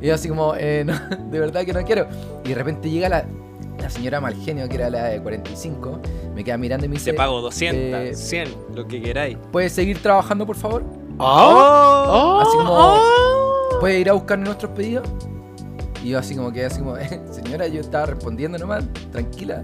[0.00, 0.94] Y yo así como, eh, no,
[1.30, 2.06] de verdad que no quiero.
[2.44, 3.24] Y de repente llega la,
[3.80, 6.00] la señora Malgenio, que era la de 45,
[6.34, 9.38] me queda mirando y me dice, Te pago 200, eh, 100, lo que queráis.
[9.50, 10.84] ¿puedes seguir trabajando, por favor?
[11.18, 13.78] Oh, Así como- oh.
[13.80, 15.08] ¿Puedes ir a buscar nuestros pedidos?
[16.04, 19.62] Y yo así como que, así como, "Eh, señora, yo estaba respondiendo nomás, tranquila.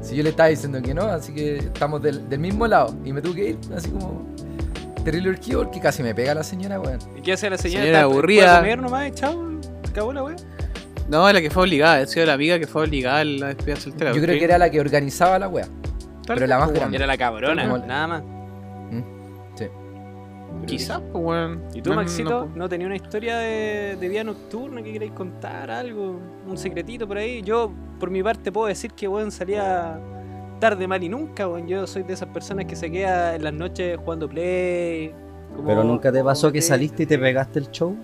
[0.00, 2.94] Si yo le estaba diciendo que no, así que estamos del, del mismo lado.
[3.04, 4.26] Y me tuve que ir, así como,
[5.04, 6.98] terrible urgido, porque casi me pega la señora, weón.
[7.16, 7.82] ¿Y qué hace la señora?
[7.82, 8.58] Señora ¿Está- puede aburrida.
[8.58, 9.44] comer nomás, chao,
[9.88, 10.36] acabó la.
[11.08, 13.76] No, la que fue obligada, ha sido la amiga que fue obligada a la despedida
[13.76, 14.12] soltera.
[14.12, 15.50] Yo creo que era la que organizaba la.
[15.50, 15.66] Tal
[16.26, 16.96] pero la más cual, grande.
[16.96, 18.22] Era la cabrona, Como- nada más.
[20.66, 21.62] Quizás, pues, weón.
[21.74, 25.12] ¿Y tú, No, Maxito, no, no, tenías una historia de, de vida nocturna que queréis
[25.12, 25.70] contar?
[25.70, 26.18] ¿Algo?
[26.46, 27.42] ¿Un secretito por ahí?
[27.42, 29.98] Yo, por mi parte, puedo decir que, weón, salía
[30.60, 31.66] tarde, mal y nunca, weón.
[31.66, 35.12] Yo soy de esas personas que se queda en las noches jugando play.
[35.56, 37.96] como- Pero nunca te pasó que saliste y te pegaste el show.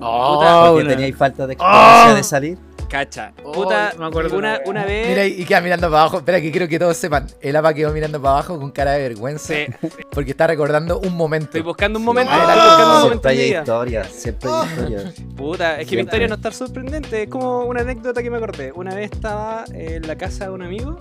[0.00, 2.14] Oh, Porque una- teníais falta de experiencia ¡Ah!
[2.14, 2.58] de salir.
[2.90, 3.32] Cacha.
[3.44, 5.08] Oh, Puta, me acuerdo una, una una vez...
[5.08, 6.18] Mira, y queda mirando para abajo.
[6.18, 7.26] Espera, que quiero que todos sepan.
[7.40, 9.54] El APA quedó mirando para abajo con cara de vergüenza.
[9.54, 9.66] Sí,
[10.10, 11.46] Porque está recordando un momento.
[11.46, 12.38] estoy buscando un momento, Sí.
[12.40, 15.14] estoy Ah, buscando un momento Siempre hay historias, siempre hay historias.
[15.36, 18.72] Puta, es que mi historia no está sorprendente, es como una anécdota que me acordé.
[18.74, 21.00] Una vez estaba en la casa de un amigo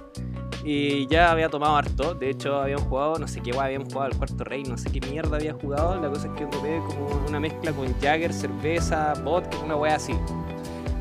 [0.64, 2.14] y ya había tomado harto.
[2.14, 4.92] De hecho, habíamos jugado, no sé qué guay, habíamos jugado al cuarto rey, no sé
[4.92, 6.00] qué mierda había jugado.
[6.00, 10.14] La cosa es que tomé como una mezcla con Jagger, cerveza, vodka, una weá así.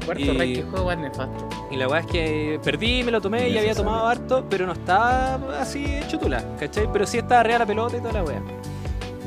[0.09, 1.49] Cuarto Y- Rey, que juego es nefasto.
[1.71, 4.73] Y la weá es que perdí, me lo tomé y había tomado harto, pero no
[4.73, 6.89] estaba así hecho tula, ¿cachai?
[6.93, 8.41] Pero sí estaba real la pelota y toda la weá.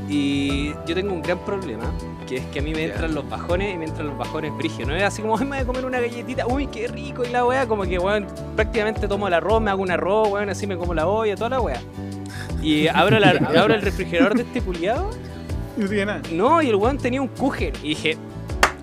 [0.10, 1.86] Y yo tengo un gran problema,
[2.28, 4.90] que es que a mí me entran los bajones y me entran los bajones brígidos.
[4.90, 7.30] No es así como, "Ay, me voy a comer una galletita, uy, qué rico, y
[7.30, 10.68] la weá, como que, weón, prácticamente tomo el arroz, me hago un arroz, weón, así
[10.68, 11.80] me como la olla, toda la weá.
[12.62, 15.10] Y abro, la- abro el refrigerador de este puliado
[15.78, 16.22] No tiene nada.
[16.34, 17.72] no, y el weón tenía un kuchen.
[17.82, 18.18] Y dije,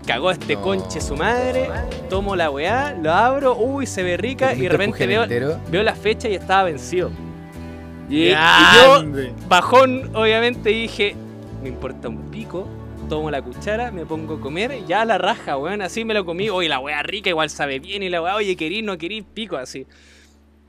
[0.09, 0.63] cagó este No.
[0.63, 1.69] conche su madre.
[2.09, 4.55] Tomo la weá, lo abro, uy, se ve rica.
[4.55, 5.27] Y de repente veo,
[5.71, 7.11] veo la fecha y estaba vencido.
[8.09, 9.05] Y, y yo,
[9.49, 11.15] bajón, obviamente, dije,
[11.63, 12.67] me importa un pico.
[13.11, 16.49] Tomo la cuchara, me pongo a comer, ya la raja, weón, así me lo comí.
[16.49, 18.03] Oye, la weá rica, igual sabe bien.
[18.03, 19.87] Y la weá, oye, querís, no querís, pico, así.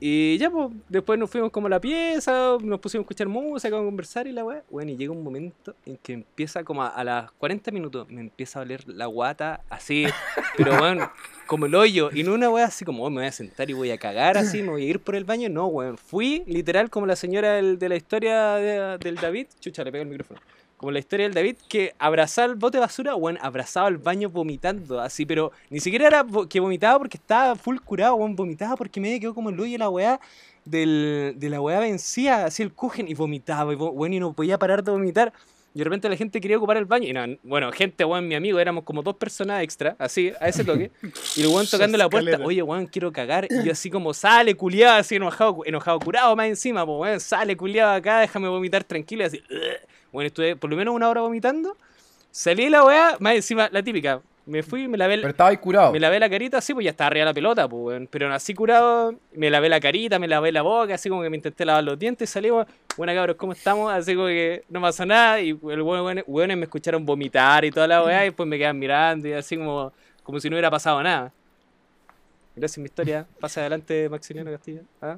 [0.02, 3.76] Y ya, pues, después nos fuimos como a la pieza, nos pusimos a escuchar música,
[3.76, 4.62] a conversar y la weá.
[4.70, 8.22] Bueno, y llega un momento en que empieza como a, a las 40 minutos, me
[8.22, 10.06] empieza a oler la guata así,
[10.56, 11.00] pero weón,
[11.46, 12.08] como el hoyo.
[12.14, 14.38] Y no una weá así como, "Oh, me voy a sentar y voy a cagar
[14.38, 15.50] así, me voy a ir por el baño.
[15.50, 19.48] No, weón, fui literal como la señora del- de la historia de- del David.
[19.60, 20.40] Chucha, le pega el micrófono.
[20.80, 24.30] Como la historia del David, que abrazaba el bote de basura, weón, abrazaba el baño
[24.30, 28.98] vomitando, así, pero ni siquiera era que vomitaba porque estaba full curado, weón, vomitaba porque
[28.98, 30.18] me quedó como el hoyo la weá
[30.64, 34.58] del, de la weá vencía, así el cujen y vomitaba, y, weón, y no podía
[34.58, 35.34] parar de vomitar.
[35.74, 37.06] Y de repente la gente quería ocupar el baño.
[37.06, 40.64] Y no, bueno, gente, weón, mi amigo, éramos como dos personas extra, así, a ese
[40.64, 40.90] toque.
[41.36, 43.46] Y el weón tocando la puerta, oye, weón, quiero cagar.
[43.50, 47.54] Y yo así como, sale, culiado, así enojado, enojado, curado más encima, pues, weón, sale,
[47.54, 49.24] culiado acá, déjame vomitar tranquilo.
[49.24, 49.90] Y así, "Ugh".
[50.12, 51.76] Bueno, estuve por lo menos una hora vomitando.
[52.30, 54.20] Salí de la weá, más encima, la típica.
[54.46, 55.92] Me fui, me lavé, el- Pero estaba ahí curado.
[55.92, 58.08] me lavé la carita, así, pues ya estaba arriba la pelota, pues, weón.
[58.10, 61.36] Pero así curado, me lavé la carita, me lavé la boca, así como que me
[61.36, 63.92] intenté lavar los dientes y salimos, bueno cabros, ¿cómo estamos?
[63.92, 67.70] Así como que no pasó nada y el weón, weón, weones me escucharon vomitar y
[67.70, 69.92] toda la weá y después me quedan mirando y así como,
[70.24, 71.32] como si no hubiera pasado nada.
[72.56, 73.26] Gracias, mi historia.
[73.38, 74.80] Pasa adelante, Maximiliano Castillo.
[75.00, 75.16] ¿Ah?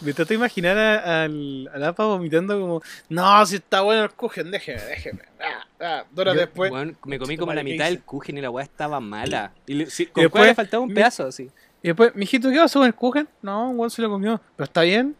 [0.00, 4.10] Me trato de imaginar a- al, al APA vomitando como, no, si está bueno el
[4.10, 5.20] cujen, déjeme, déjeme.
[5.40, 6.72] Ah, ah, dos horas Yo- después.
[7.04, 9.52] Me comí como la madre, ¿qué mitad del kuchen y la weá estaba mala.
[9.66, 11.50] Y le, con después cuál le faltaba un pedazo así.
[11.82, 13.28] Y después, mijito, ¿qué pasó con el cujen?
[13.42, 14.40] No, un se lo comió.
[14.56, 15.16] ¿Pero está bien?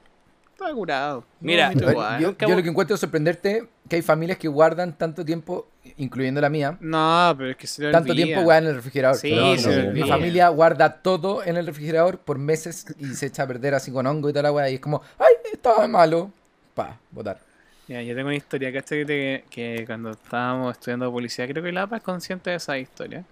[0.53, 1.25] Está curado.
[1.41, 2.21] Mira, Yo- igual.
[2.21, 6.79] yo, lo que encuentro sorprenderte que hay familias que guardan tanto tiempo, incluyendo la mía,
[6.81, 8.25] No, pero es que se tanto olvida.
[8.25, 9.19] tiempo weá en el refrigerador.
[9.19, 13.47] Sí, se mi familia guarda todo en el refrigerador por meses y se echa a
[13.47, 14.71] perder así con hongo y toda la weá.
[14.71, 16.31] Y es como, ay, estaba malo.
[16.73, 17.39] Pa, botar.
[17.87, 19.05] Ya, yo tengo una historia, ¿cachai?
[19.05, 23.27] Que, que cuando estábamos estudiando policía, creo que el APA es consciente de esa historia.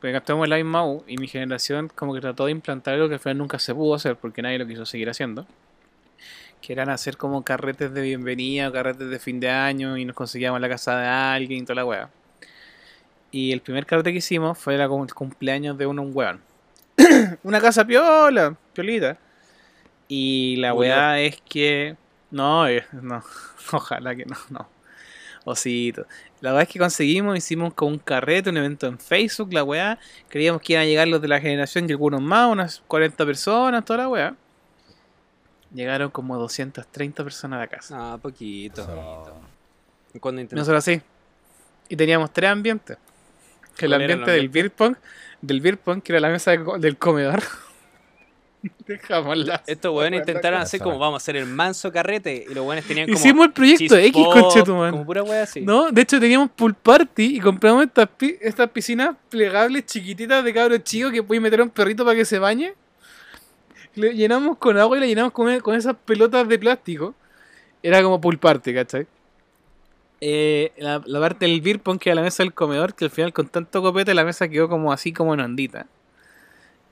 [0.00, 3.14] Porque en la misma U y mi generación como que trató de implantar algo que
[3.14, 5.46] al final nunca se pudo hacer porque nadie lo quiso seguir haciendo.
[6.66, 10.16] Que eran hacer como carretes de bienvenida o carretes de fin de año y nos
[10.16, 12.10] conseguíamos la casa de alguien y toda la weá.
[13.30, 16.40] Y el primer carrete que hicimos fue la, el cumpleaños de uno, un weón.
[17.44, 19.16] una casa piola, piolita.
[20.08, 21.94] Y la weá es que...
[22.32, 23.22] No, eh, no.
[23.72, 24.68] Ojalá que no, no.
[25.44, 26.04] Osito.
[26.40, 30.00] La verdad es que conseguimos, hicimos como un carrete, un evento en Facebook, la weá.
[30.28, 33.84] Creíamos que iban a llegar los de la generación y algunos más, unas 40 personas,
[33.84, 34.36] toda la weá.
[35.76, 38.14] Llegaron como 230 personas a la casa.
[38.14, 38.82] Ah, poquito.
[40.20, 40.56] Cuando intenté.
[40.56, 41.02] Nosotros así.
[41.90, 42.96] Y teníamos tres ambientes.
[43.78, 44.96] El ¿Cuál era el ambiente del beer pong,
[45.42, 47.42] del beer pong, que era la mesa de co- del comedor.
[48.86, 49.62] Dejamos la.
[49.66, 53.06] Estos weones intentaron hacer como vamos a hacer el manso carrete y los weones tenían
[53.06, 53.18] como.
[53.18, 54.90] Hicimos el proyecto X, conchetuman.
[54.92, 55.60] Como pura wea así.
[55.60, 60.54] No, de hecho teníamos pool party y compramos estas, pi- estas piscinas plegables chiquititas de
[60.54, 62.74] cabros chicos que puedes meter a un perrito para que se bañe.
[63.96, 67.14] Le llenamos con agua y le llenamos con, con esas pelotas de plástico.
[67.82, 69.06] Era como pool party, ¿cachai?
[70.20, 73.10] Eh, la, la parte del beer pong que era la mesa del comedor, que al
[73.10, 75.86] final con tanto copete la mesa quedó como así como en ondita.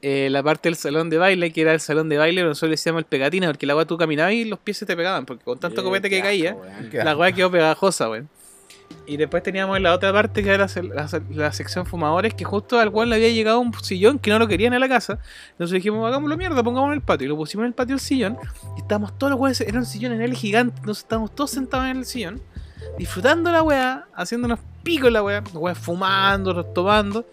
[0.02, 2.74] eh, la parte del salón de baile, que era el salón de baile, nosotros le
[2.74, 5.44] decíamos el pegatina, porque la weá tú caminabas y los pies se te pegaban, porque
[5.44, 6.56] con tanto Eh, copete que asco, caía,
[7.04, 8.28] la weá quedó pegajosa, weón.
[9.06, 12.44] Y después teníamos en la otra parte que era la, la- la sección fumadores, que
[12.44, 15.18] justo al cual le había llegado un sillón que no lo querían en la casa.
[15.52, 17.26] Entonces dijimos, hagámoslo mierda, pongámoslo en el patio.
[17.26, 18.38] Y lo pusimos en el patio el sillón.
[18.76, 20.78] Y estábamos todos los weones, era un sillón en el gigante.
[20.78, 22.40] Entonces estábamos todos sentados en el sillón,
[22.96, 27.26] disfrutando la weá, haciéndonos picos la weá, los weones fumando, tomando.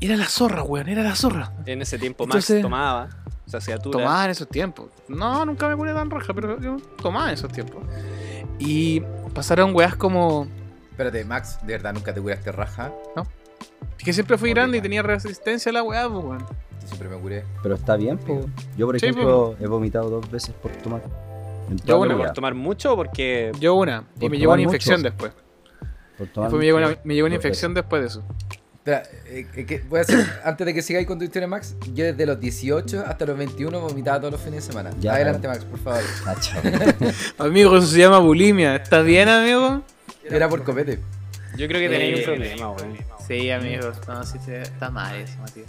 [0.00, 1.52] Era la zorra, weón, era la zorra.
[1.66, 3.08] En ese tiempo Max Entonces- tomaba.
[3.46, 3.98] Se hacía tura.
[3.98, 4.88] Tomaba en esos tiempos.
[5.06, 7.84] No, nunca me ponía tan roja, pero yo tomaba en esos tiempos.
[8.58, 9.02] Y
[9.34, 10.46] pasaron weas como.
[10.90, 12.92] Espérate, Max, de verdad nunca te curaste raja.
[13.98, 16.38] Que siempre fui grande y tenía resistencia a la weá, pues, weón.
[16.80, 17.44] Yo siempre me curé.
[17.62, 18.40] Pero está bien, po.
[18.76, 21.02] Yo, por Sí, ejemplo, he vomitado dos veces por tomar.
[21.70, 22.32] En Yo una, ¿Por vida.
[22.34, 24.04] tomar mucho o porque Yo una.
[24.16, 25.10] Y Por me llegó una infección mucho.
[25.10, 25.32] después.
[26.18, 27.00] Por tomar Después me llegó una, mucho.
[27.04, 28.22] me llegó una infección después de eso.
[28.86, 32.04] Espera, eh, eh, voy a hacer, antes de que sigáis con tu historia, Max, yo
[32.04, 34.90] desde los 18 hasta los 21 vomitaba todos los fines de semana.
[35.00, 36.02] Ya, Adelante, Max, por favor.
[37.38, 38.76] Amigo, eso se llama bulimia.
[38.76, 39.80] ¿Está bien, amigo?
[40.22, 40.98] Era por copete.
[41.56, 42.96] yo creo que Eh, tenéis un problema, weón.
[43.26, 43.90] Sí, amigo.
[44.06, 45.66] No, sí, está mal eso, Matías.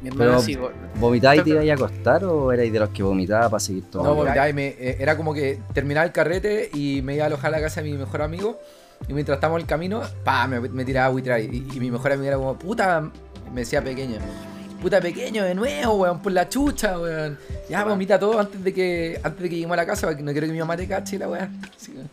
[0.00, 0.58] Mi Pero- hermana sí.
[0.94, 3.90] ¿Vomitáis y te ibas a acostar o erais de los que vomitaba para seguir No,
[3.90, 4.14] tomando?
[4.14, 7.48] vomitaba y me, eh, era como que terminaba el carrete y me iba a alojar
[7.52, 8.58] a la casa de mi mejor amigo.
[9.08, 11.40] Y mientras estábamos en el camino, pa, me, me tiraba a buitrar.
[11.40, 13.00] Y, y mi mejor amigo era como, puta,
[13.52, 14.16] me decía pequeño.
[14.80, 17.38] Puta pequeño de nuevo, weón, por la chucha, weón.
[17.68, 20.32] Ya vomita todo antes de que antes de que lleguemos a la casa, porque no
[20.32, 22.04] quiero que mi mamá te cache y la que-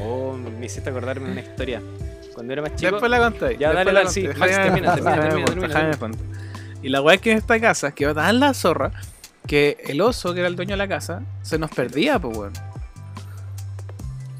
[0.00, 1.82] Oh, me hiciste acordarme de una historia.
[2.34, 2.92] Cuando era más chico.
[2.92, 3.56] Después la conté.
[3.58, 6.18] Ya, dale, dale, sí, Max, termina, termina, termina, termina.
[6.82, 8.92] Y la weá es que en esta casa, que va tan la zorra,
[9.46, 12.52] que el oso, que era el dueño de la casa, se nos perdía, pues weón.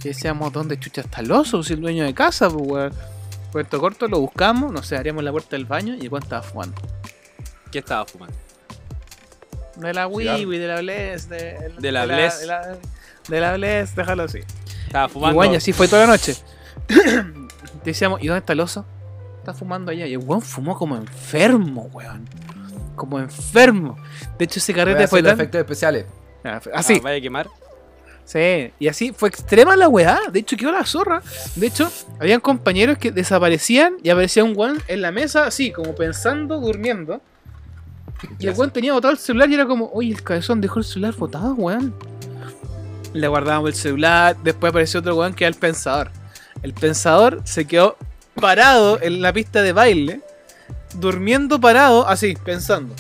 [0.05, 1.63] Y decíamos, ¿dónde chucha está el oso?
[1.63, 2.93] Si el dueño de casa, pues weón.
[3.53, 6.43] Puerto corto, lo buscamos, no sé, haríamos la puerta del baño y el weón estaba
[6.43, 6.81] fumando.
[7.73, 8.35] ¿Qué estaba fumando?
[9.77, 12.41] De la Wiwi, de la Bless, de, De la Bless.
[12.41, 12.79] De la,
[13.29, 14.41] de la Bless, déjalo así.
[14.87, 15.39] Estaba Y fumando.
[15.39, 16.37] weón, y así fue toda la noche.
[17.85, 18.85] Decíamos, ¿y dónde está el oso?
[19.39, 20.07] Está fumando allá.
[20.07, 22.29] Y el weón fumó como enfermo, weón.
[22.97, 23.97] Como enfermo.
[24.39, 25.39] De hecho, ese carrete fue los tan.
[25.41, 26.07] efectos especiales.
[26.45, 27.49] Ah, fue- Ah, Así, vaya a quemar.
[28.29, 28.73] Sí.
[28.79, 30.21] Y así fue extrema la weá.
[30.31, 31.23] De hecho, quedó la zorra.
[31.57, 35.95] De hecho, habían compañeros que desaparecían y aparecía un weón en la mesa, así, como
[35.95, 37.23] pensando, durmiendo.
[38.38, 40.85] Y el weón tenía botado el celular y era como, oye, el cabezón dejó el
[40.85, 41.95] celular botado, weón.
[43.14, 44.37] Le guardábamos el celular.
[44.43, 46.11] Después apareció otro weón que era el pensador.
[46.62, 47.97] El pensador se quedó
[48.35, 50.21] parado en la pista de baile,
[50.95, 52.95] durmiendo parado, así, pensando.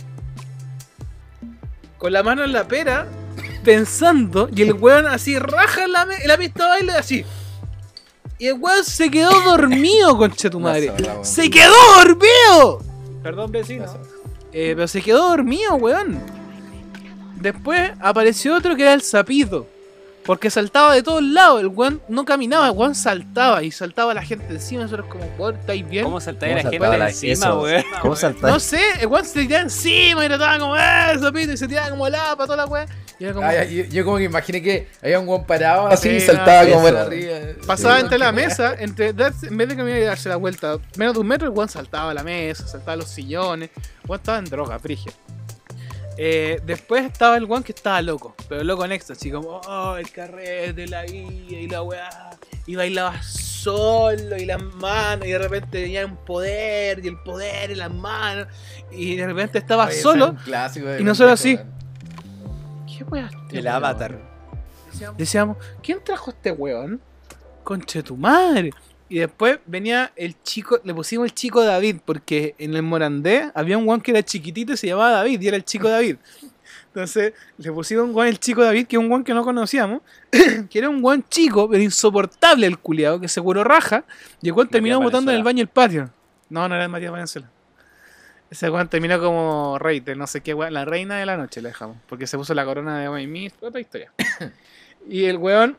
[1.98, 3.06] Con la mano en la pera,
[3.64, 7.24] pensando, y el weón así raja en la, la pista de baile, así.
[8.38, 10.92] Y el weón se quedó dormido, concha tu madre.
[11.22, 12.82] ¡Se quedó dormido!
[13.22, 13.84] Perdón, vecino.
[14.52, 16.20] Eh, pero se quedó dormido, weón.
[17.36, 19.66] Después apareció otro que era el sapito.
[20.28, 21.62] Porque saltaba de todos lados.
[21.62, 23.62] El weón no caminaba, el weón saltaba.
[23.62, 24.82] Y saltaba la gente encima.
[24.82, 26.04] Nosotros como, weón, ¿estáis bien?
[26.04, 27.60] ¿Cómo saltáis ¿Cómo la gente saltaba la- encima, eso?
[27.62, 27.84] weón?
[28.02, 28.52] ¿Cómo saltáis?
[28.52, 31.52] No sé, el weón se tiraba encima y trataba como, ¡eh, sapito!
[31.52, 32.86] Y se tiraba como la para toda la weón.
[33.18, 35.86] Y era como, Ay, ay, yo, yo como que imaginé que había un weón parado
[35.88, 37.36] así y saltaba como arriba.
[37.66, 38.02] pasaba Sí.
[38.02, 41.20] entre la mesa, entre darse- en vez de caminar y darse la vuelta menos de
[41.20, 43.70] un metro, el weón saltaba a la mesa, saltaba a los sillones.
[44.04, 45.10] El weón estaba en droga, frigia.
[46.20, 50.10] Eh, después estaba el weón que estaba loco, pero loco en éxtasis, como, oh, el
[50.10, 52.30] carrete, la guía y la weá.
[52.66, 57.70] Y bailaba solo y las manos, y de repente tenía un poder, y el poder
[57.70, 58.48] en las manos.
[58.90, 60.24] Y de repente estaba Oye, solo.
[60.24, 62.96] es un clásico de y nosotros pendejo, así.
[62.98, 64.18] ¿Qué weá es este El avatar.
[65.16, 67.00] Decíamos, ¿quién trajo este weón?
[67.62, 68.72] Conche tu madre.
[69.08, 73.78] Y después venía el chico, le pusimos el chico David, porque en el Morandé había
[73.78, 76.16] un weón que era chiquitito y se llamaba David, y era el chico David.
[76.88, 80.02] Entonces le pusimos un weón el chico David, que es un weón que no conocíamos,
[80.70, 84.04] que era un weón chico, pero insoportable el culiado, que seguro raja,
[84.42, 86.10] y el weón terminó botando en el baño el patio.
[86.50, 87.50] No, no era el Matías Valenzuela.
[88.50, 91.62] Ese weón terminó como rey de no sé qué weón, la reina de la noche
[91.62, 94.12] le dejamos, porque se puso la corona de Miami, otra historia.
[95.08, 95.78] y el weón,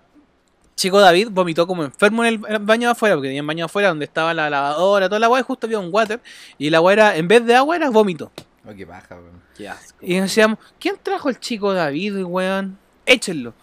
[0.80, 3.64] chico David, vomitó como enfermo en el, el baño de afuera, porque tenía un baño
[3.64, 6.22] de afuera donde estaba la lavadora, toda la agua, y justo había un water,
[6.58, 8.32] y la agua era, en vez de agua, era vómito.
[8.66, 9.42] Oh, qué paja, weón.
[9.58, 9.98] Qué asco.
[10.02, 12.78] Y decíamos, ¿quién trajo el chico David, weón?
[13.06, 13.54] Échenlo.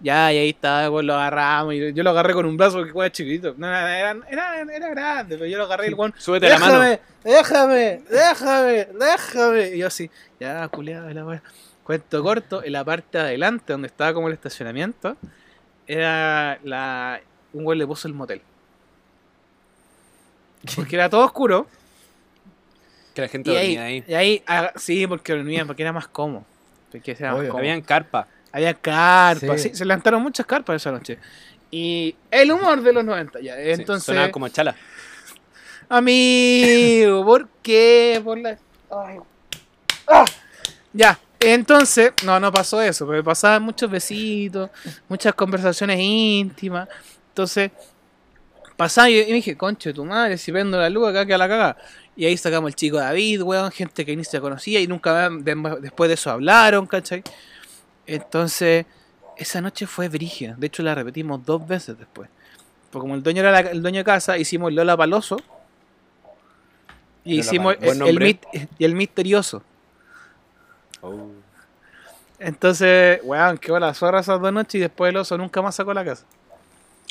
[0.00, 1.72] Ya, y ahí está, weón, lo agarramos.
[1.74, 3.54] Y yo lo agarré con un brazo que weón chiquitito.
[3.56, 6.14] No, no, era, era, era grande, pero yo lo agarré y el weón.
[6.18, 6.78] Súbete la mano.
[6.78, 9.68] Déjame, déjame, déjame, déjame.
[9.70, 11.42] Y yo así, ya, culiado, la weón.
[11.84, 15.16] Cuento corto, en la parte de adelante, donde estaba como el estacionamiento,
[15.86, 17.20] era la.
[17.52, 18.42] Un weón le puso el motel.
[20.76, 21.66] Porque era todo oscuro.
[23.14, 24.04] Que la gente Y ahí, dormía ahí.
[24.06, 26.44] y ahí ah, sí, porque dormían, porque era más cómodo.
[26.92, 27.58] Porque era más cómodo.
[27.58, 28.28] Habían carpa.
[28.52, 28.76] Había
[29.40, 29.46] Sí.
[29.58, 31.18] sí, se levantaron muchas carpas esa noche.
[31.70, 33.54] Y el humor de los 90, ya.
[33.56, 34.74] Sí, Entonces, sonaban como chala.
[35.88, 38.20] amigo, ¿por qué?
[38.22, 38.58] Por la...
[38.90, 39.18] Ay.
[40.06, 40.24] Ah.
[40.92, 44.70] Ya, entonces, no, no pasó eso, pero pasaban muchos besitos,
[45.08, 46.88] muchas conversaciones íntimas.
[47.28, 47.70] Entonces,
[48.76, 51.38] pasaba y y dije, concho de tu madre, si prendo la luz acá que a
[51.38, 51.76] la caga.
[52.16, 55.28] Y ahí sacamos el chico David, weón, gente que ni se conocía y nunca
[55.80, 57.22] después de eso hablaron, ¿cachai?
[58.06, 58.86] Entonces,
[59.36, 60.54] esa noche fue brígida.
[60.56, 62.30] De hecho, la repetimos dos veces después.
[62.90, 65.36] Porque como el dueño era la- el dueño de casa, hicimos Lola Paloso.
[67.24, 67.76] Y Lola hicimos
[68.08, 68.18] el,
[68.52, 69.62] mit- y el misterioso.
[71.06, 71.30] Oh.
[72.38, 75.94] Entonces, weón, quedó la zorra esas dos noches y después el oso nunca más sacó
[75.94, 76.24] la casa.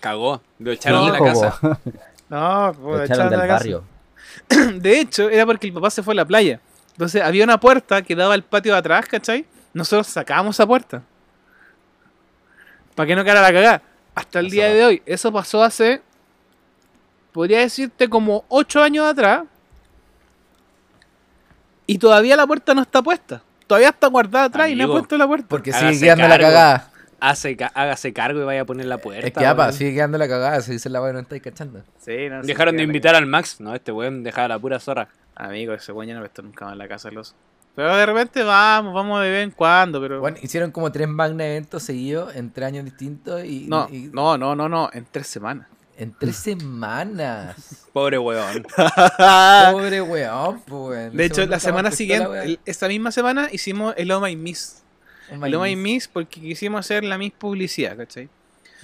[0.02, 0.42] Cagó.
[0.60, 1.58] Lo echaron de la casa.
[1.60, 1.78] po.
[2.30, 3.70] No, Lo echaron de la casa.
[4.76, 6.60] De hecho, era porque el papá se fue a la playa.
[6.92, 9.46] Entonces había una puerta que daba al patio de atrás, ¿cachai?
[9.74, 11.04] Nosotros sacábamos esa puerta.
[12.96, 13.82] Para que no quedara la cagada.
[14.16, 15.04] Hasta el día de hoy.
[15.06, 16.02] Eso pasó hace.
[17.32, 19.44] Podría decirte como 8 años atrás.
[21.86, 23.44] Y todavía la puerta no está puesta.
[23.68, 25.00] Todavía está guardada atrás y no he Amigo.
[25.00, 25.48] puesto la puerta.
[25.48, 26.92] Porque sigue quedando la cagada.
[27.20, 29.26] Hace, hágase cargo y vaya a poner la puerta.
[29.26, 29.74] Es que apa, weón.
[29.74, 30.62] sigue quedando la cagada.
[30.62, 31.82] Se dice la weá, no estáis cachando.
[31.98, 33.60] Sí, no sé Dejaron de invitar al Max.
[33.60, 35.08] No, este weón dejaba la pura zorra.
[35.36, 37.34] Amigo, ese güey ya no va a estar nunca más en la casa del oso.
[37.76, 40.22] Pero de repente vamos, vamos de vez en cuando, pero...
[40.22, 44.38] Bueno, hicieron como tres magna eventos seguidos en tres años distintos y, no, y- no,
[44.38, 45.68] no, no, no, en tres semanas.
[45.98, 47.88] En tres semanas.
[47.94, 48.66] Pobre weón.
[49.72, 51.18] Pobre weón, pues, weón.
[51.18, 54.84] De hecho, la semana siguiente, la esta misma semana, hicimos el Oh My Miss.
[55.32, 55.84] Oh my El Oh My miss.
[55.84, 58.30] Miss porque quisimos hacer la Miss publicidad, ¿cachai?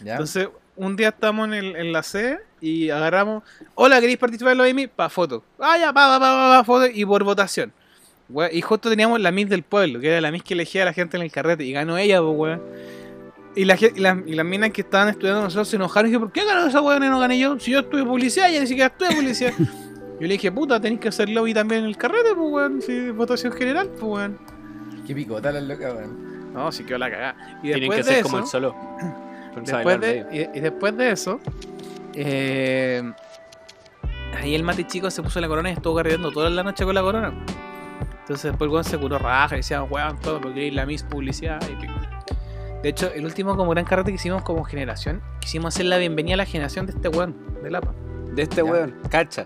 [0.03, 0.13] ¿Ya?
[0.13, 3.43] Entonces, un día estamos en, el, en la sede y agarramos,
[3.75, 4.89] hola, ¿queréis participar en el Oh My Miss?
[4.95, 5.43] Pa, foto.
[5.59, 7.73] Ah, ya, pa, pa, pa, pa, pa, foto y por votación.
[8.29, 10.85] Wea, Y justo teníamos la Miss del pueblo, que era la Miss que elegía a
[10.85, 12.61] la gente en el carrete y ganó ella, pues, weón.
[13.55, 16.29] Y, la, y, las- y las minas que estaban estudiando nosotros se enojaron y dijeron,
[16.29, 17.59] ¿por qué ganó esa weón y no gané yo?
[17.59, 19.53] Si yo estuve publicidad, ella ni siquiera estuve publicidad.
[19.57, 22.81] yo le dije, puta, tenéis que hacer lobby también en el carrete, pues, weón.
[22.81, 24.37] Si es votación general, pues, weón.
[25.05, 26.53] Qué picota la loca, weón.
[26.53, 27.35] No, sí quedó la cagada.
[27.59, 28.75] Y Tienen después que de ser eso, como el solo.
[29.65, 31.41] Después de, y, y después de eso,
[32.13, 33.03] eh,
[34.39, 36.95] ahí el mate chico se puso la corona y estuvo carreando toda la noche con
[36.95, 37.33] la corona.
[38.21, 41.03] Entonces después el weón se curó raja y decía, weón, todo porque ir la Miss
[41.03, 41.93] publicidad y pico.
[42.83, 46.33] De hecho, el último como gran carrete que hicimos como generación, quisimos hacer la bienvenida
[46.33, 47.93] a la generación de este weón, de Lapa.
[48.33, 48.63] De este Ya.
[48.63, 48.95] weón.
[49.09, 49.45] Cacha.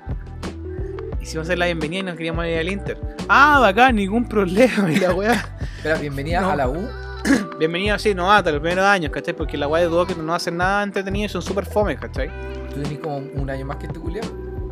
[1.22, 2.98] Hicimos hacer la bienvenida y nos queríamos ir al Inter.
[3.28, 4.90] Ah, bacán, ningún problema.
[4.92, 5.58] Y la weá.
[5.78, 6.52] Espera, bienvenida No.
[6.52, 6.88] a la U.
[7.58, 9.34] Bienvenida así, novata, los primeros años, ¿cachai?
[9.36, 12.30] Porque la weá de dudo que no hacen nada entretenido y son súper fomes, ¿cachai?
[12.70, 14.24] Tú tenés como un año más que este culiao.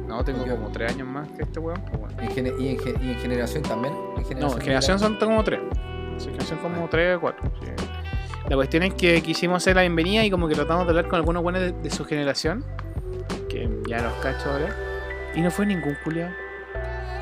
[0.08, 1.82] No, tengo como tres años más que este weón.
[1.82, 2.20] pues, weón.
[2.38, 3.96] En y, en, y en generación también.
[4.30, 5.62] En No, en generación son como tres.
[6.14, 7.52] En generación como tres o cuatro.
[7.60, 7.72] sí.
[8.50, 11.16] La cuestión es que quisimos hacer la bienvenida y como que tratamos de hablar con
[11.18, 12.64] algunos buenos de, de su generación.
[13.50, 14.76] Que ya los cacho ahora.
[15.34, 16.30] Y no fue ningún culiao.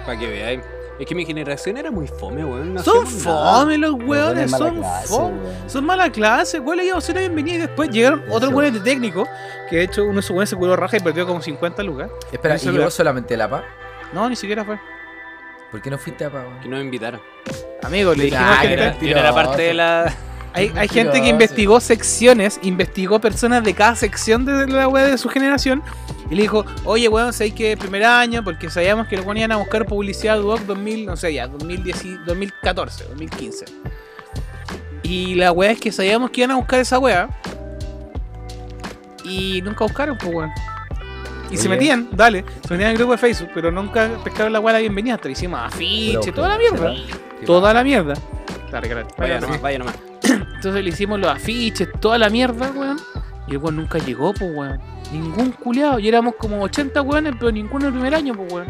[0.06, 0.62] Para que veáis.
[1.00, 2.74] Es que mi generación era muy fome, weón.
[2.76, 3.60] No son nada.
[3.60, 5.38] fome los weones, son clase, fome.
[5.40, 5.70] weón.
[5.70, 8.52] Son mala clase, weón, le íbamos a hacer la bienvenida y después llegaron De otros
[8.54, 9.28] weones de técnico,
[9.70, 12.10] que de hecho uno de esos weones se curó raja y perdió como 50 lucas.
[12.32, 13.64] Espera, ¿y llegó solamente la PA?
[14.14, 14.78] No, ni siquiera fue.
[15.72, 16.70] ¿Por qué no fuiste a PA, Que weón?
[16.72, 17.22] no me invitaron.
[17.84, 20.14] Amigo, le dijimos Ah, que era- era parte de la.
[20.54, 25.18] Hay, hay gente que investigó secciones, investigó personas de cada sección de la web de
[25.18, 25.82] su generación
[26.30, 29.52] y le dijo, oye, weón, sé que es primer año porque sabíamos que lo ponían
[29.52, 33.66] a buscar publicidad Duoc 2000, no sé, ya, 2010, y- 2014, 2015.
[35.04, 37.30] Y la weá es que sabíamos que iban a buscar esa weá
[39.24, 40.52] y nunca buscaron, pues weón.
[41.50, 44.60] Y se metían, dale, se metían en el grupo de Facebook, pero nunca pescaron la
[44.62, 46.94] weá de la bienvenida, hasta hicimos afiche, toda la mierda.
[47.46, 48.14] Toda la mierda.
[48.72, 49.04] Dale.
[49.18, 49.96] Vaya Vaya, nomás, vaya nomás.
[50.24, 53.00] Entonces le hicimos los afiches, toda la mierda, weón.
[53.48, 54.80] Y el weón nunca llegó, pues, weón.
[55.12, 56.00] Ningún culiado.
[56.00, 58.68] Y éramos como 80 weones, pero ninguno el primer año, pues, weón.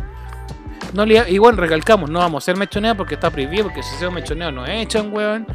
[0.94, 3.96] No le, y bueno, recalcamos, no vamos a hacer mechoneo porque está prohibido, porque si
[3.96, 5.48] hacemos mechoneo nos echan, weón.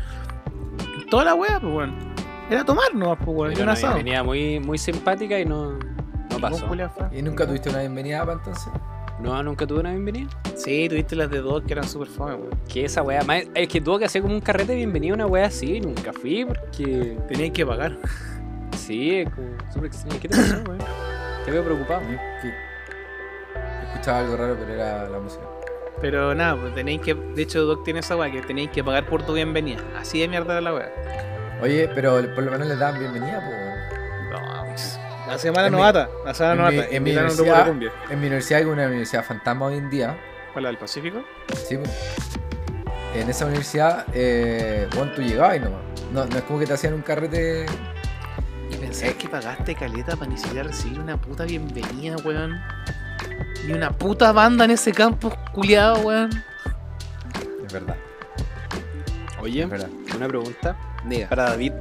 [1.10, 1.94] Toda la weá, pues, weón.
[2.50, 3.52] Era tomar nomás, pues, weón.
[3.52, 3.94] Era un una asado.
[3.94, 5.72] bienvenida muy, muy simpática y no,
[6.30, 6.66] no pasó.
[6.66, 6.90] culiao.
[7.12, 8.72] ¿Y nunca tuviste una bienvenida a PA entonces?
[9.20, 10.28] No, nunca tuve una bienvenida.
[10.54, 12.50] Sí, tuviste las de dos que eran súper fome, weón.
[12.68, 13.22] Que esa weá.
[13.24, 15.80] más- Es que tuvo que hacer como un carrete de bienvenida una weá así.
[15.80, 17.16] Nunca fui porque.
[17.28, 17.96] Tenían que pagar.
[18.76, 20.20] Sí, es como súper extraño.
[20.20, 20.78] ¿Qué te pasó, weón?
[21.44, 22.00] Te veo preocupado.
[22.42, 22.52] Que-
[23.92, 25.42] Escuchaba algo raro, pero era la música.
[26.00, 27.14] Pero nada, pues tenéis que.
[27.14, 29.80] De hecho, Doc tiene esa weá que tenéis que pagar por tu bienvenida.
[29.98, 30.92] Así de mierda era la weá.
[31.62, 33.75] Oye, pero por lo menos les daban bienvenida, pues.
[35.26, 36.08] La semana En mi- novata.
[36.24, 36.88] La semana en novata.
[36.90, 37.68] mi- en mi universidad-.
[37.68, 40.16] En mi universidad, que es una universidad fantasma hoy en día,
[40.52, 41.22] ¿Cuál la del Pacífico?
[41.68, 41.90] Sí, pues.
[43.14, 45.80] En esa universidad, eh, bueno, tú llegabas y nomás.
[46.12, 47.66] No, no es como que te hacían un carrete.
[48.70, 52.58] ¿Y pensás que pagaste caleta para ni siquiera recibir una puta bienvenida, weón?
[53.66, 56.30] Ni una puta banda en ese campus culiado, weón.
[57.66, 57.96] Es verdad,
[59.40, 59.88] Oye, es verdad.
[60.16, 61.28] una pregunta Diga.
[61.28, 61.72] para David.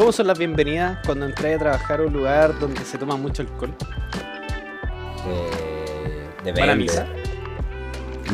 [0.00, 3.42] ¿Cómo son las bienvenidas cuando entras a trabajar a un lugar donde se toma mucho
[3.42, 3.74] alcohol?
[5.26, 7.06] Eh, ¿Para misa?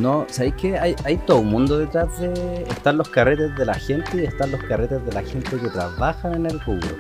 [0.01, 0.79] No, ¿sabéis qué?
[0.79, 2.63] Hay, hay todo un mundo detrás de.
[2.71, 6.35] Están los carretes de la gente y están los carretes de la gente que trabajan
[6.35, 6.97] en el rubro.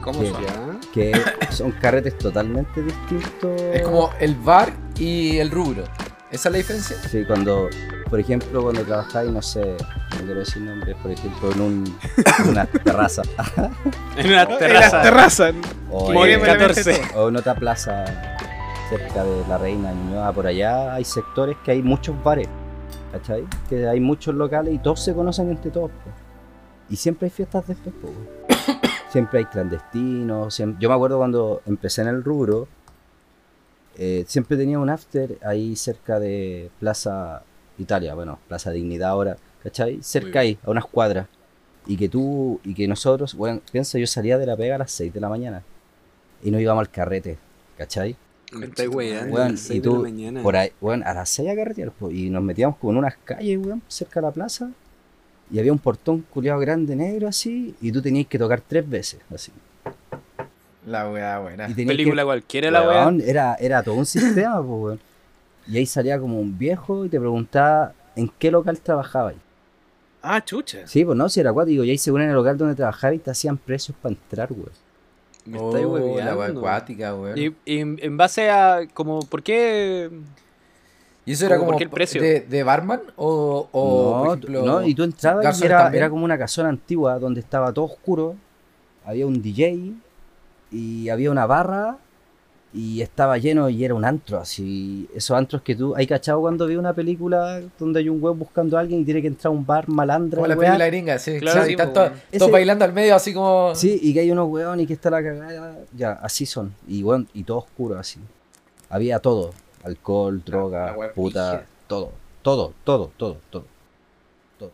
[0.00, 0.28] ¿Cómo Sí.
[0.28, 0.80] son?
[0.94, 1.12] Que
[1.50, 3.60] son carretes totalmente distintos.
[3.60, 5.84] Es como el bar y el rubro.
[6.32, 6.96] ¿Esa es la diferencia?
[7.08, 7.68] Sí, cuando,
[8.08, 9.76] por ejemplo, cuando trabajáis, no sé,
[10.12, 11.98] no quiero decir nombres, por ejemplo, en, un,
[12.42, 13.22] en una terraza.
[14.16, 15.02] En una En terraza.
[15.02, 15.54] terrazas.
[15.90, 17.02] o, en, bien, 14.
[17.16, 18.04] o en otra plaza
[18.88, 22.48] cerca de la Reina Ñuñoa, por allá hay sectores que hay muchos bares,
[23.12, 23.44] ¿cachai?
[23.68, 25.90] Que hay muchos locales y todos se conocen entre todos.
[25.90, 26.10] po.
[26.88, 28.16] Y siempre hay fiestas después, weón.
[29.10, 30.58] siempre hay clandestinos.
[30.58, 32.68] siem- Yo me acuerdo cuando empecé en el rubro,
[33.96, 37.42] eh, siempre tenía un after ahí cerca de Plaza
[37.78, 40.02] Italia, bueno, Plaza Dignidad ahora, ¿cachai?
[40.02, 41.26] Cerca ahí, a unas cuadras.
[41.86, 44.92] Y que tú, y que nosotros, bueno, piensa, yo salía de la pega a las
[44.92, 45.62] 6 de la mañana
[46.42, 47.38] y no íbamos al carrete,
[47.76, 48.16] ¿cachai?
[48.52, 49.34] Me weyando.
[49.34, 50.06] Weón, y tú,
[50.42, 53.58] por ahí, bueno, a las 6 a carretear, y nos metíamos como en unas calles,
[53.58, 54.70] weón, cerca de la plaza,
[55.50, 59.20] y había un portón culiado grande negro así, y tú tenías que tocar tres veces,
[59.34, 59.52] así.
[60.86, 61.68] La weá buena.
[61.68, 63.12] Y Película que, cualquiera, la weá.
[63.24, 65.00] Era, era todo un sistema, po, weón.
[65.66, 69.34] Y ahí salía como un viejo y te preguntaba en qué local trabajabas.
[70.20, 70.86] Ah, chucha.
[70.86, 73.18] Sí, pues no, si era acuático, y ahí según en el local donde trabajabas y
[73.18, 74.70] te hacían precios para entrar, weón.
[75.44, 77.38] Me estáis Oh, la acuática, weón.
[77.38, 80.10] Y, y en base a, como, ¿por qué?
[81.24, 82.20] ¿Y eso era ¿Por como qué el precio?
[82.20, 83.00] De, de barman?
[83.16, 86.02] ¿O, o no, por ejemplo, no, y tú entrabas y era, también?
[86.02, 88.34] era como una casona antigua donde estaba todo oscuro,
[89.04, 89.92] había un DJ
[90.72, 91.98] y había una barra
[92.74, 96.66] y estaba lleno y era un antro, así, esos antros que tú, hay cachado cuando
[96.66, 99.50] vi una película donde hay un weón buscando a alguien y tiene que entrar a
[99.50, 101.38] un bar malandra, Como la película gringa, sí.
[101.38, 102.50] Claro, sí, sí, están todos, weón.
[102.50, 103.74] bailando al medio así como...
[103.74, 107.02] Sí, y que hay unos weones y que está la cagada, ya, así son, y
[107.02, 108.20] bueno, y todo oscuro así.
[108.88, 109.52] Había todo,
[109.84, 113.64] alcohol, droga, la puta, todo, todo, todo, todo, todo,
[114.58, 114.70] todo,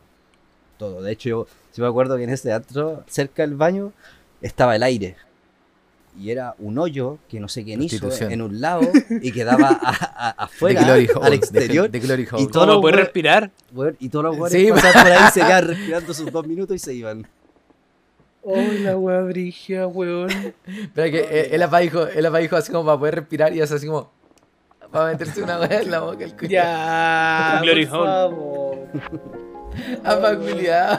[0.77, 1.03] todo.
[1.03, 3.93] De hecho, yo sí me acuerdo que en ese antro, cerca del baño,
[4.41, 5.17] estaba el aire.
[6.19, 8.81] Y era un hoyo que no sé quién hizo en un lado
[9.23, 11.89] y quedaba a- a- de afuera, Glory al exterior.
[11.91, 12.23] De, Glory.
[12.39, 13.51] Y todo- ¿Cómo los poder respirar?
[13.73, 16.75] weón, y todos los weones Sí, pasaban por ahí, se quedaban respirando sus dos minutos
[16.75, 17.27] y se iban.
[18.43, 20.31] Oh, la weá brigia, weón.
[20.67, 23.61] Espera que eh, el apa dijo, el apa dijo así como para poder respirar y
[23.61, 24.11] hace así como...
[24.91, 26.49] Para meterse una weá en la boca el culo.
[26.49, 27.59] Ya.
[27.63, 28.79] Glory por favor.
[30.05, 30.99] Apa, culiao.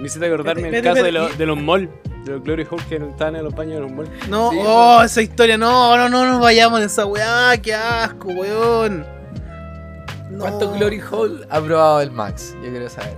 [0.00, 1.88] Me hiciste acordarme el caso de, los- de los malls,
[2.24, 4.10] de los Glory Hole que estaban en los baños de los malls.
[4.28, 8.28] No, Sí, oh, esa historia, no, no, no nos vayamos en esa weá, qué asco,
[8.28, 9.04] weón.
[10.30, 12.54] No, ¿Cuántos Glory Hole ha probado el Max?
[12.64, 13.14] Yo quiero saber.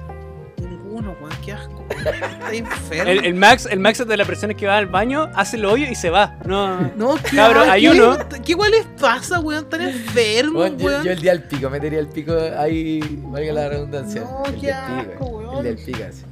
[0.59, 1.85] Ninguno, weón, qué asco.
[1.89, 3.11] Está enfermo.
[3.11, 5.87] El, el Max, el Max de la persona que va al baño, hace el hoyo
[5.89, 6.37] y se va.
[6.45, 6.81] No.
[6.97, 9.65] No, qué asco, hay ¿qué- uno- ¿Qué igual les pasa, weón?
[9.65, 11.05] Están enfermos, yo, weón.
[11.05, 14.23] yo el día del pico, metería el pico ahí, valga la redundancia.
[14.23, 15.57] No, el qué del asco, pico, weón.
[15.67, 16.23] El del pico, así.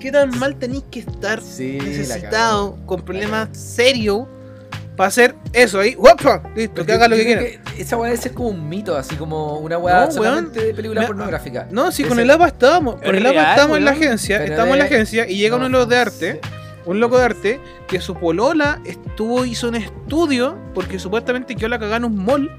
[0.00, 4.26] ¿Qué tan mal tenéis que estar Sí, necesitado, con problemas serios,
[4.96, 5.94] para hacer eso ahí?
[5.94, 6.42] ¡Guapa!
[6.56, 7.42] Listo, Porque que haga lo que quiera.
[7.42, 10.68] que Esa weá debe ser como un mito, así como una weá No, solamente weón.
[10.68, 11.68] de película Me- pornográfica.
[11.70, 14.72] No, si con el APA estábamos, con el APA estábamos en la agencia, Pero estamos
[14.72, 16.40] en la agencia y llega No, uno de los de arte,
[16.86, 21.78] un loco de arte, que su polola estuvo, hizo un estudio, porque supuestamente quedó la
[21.78, 22.50] cagada en un mall,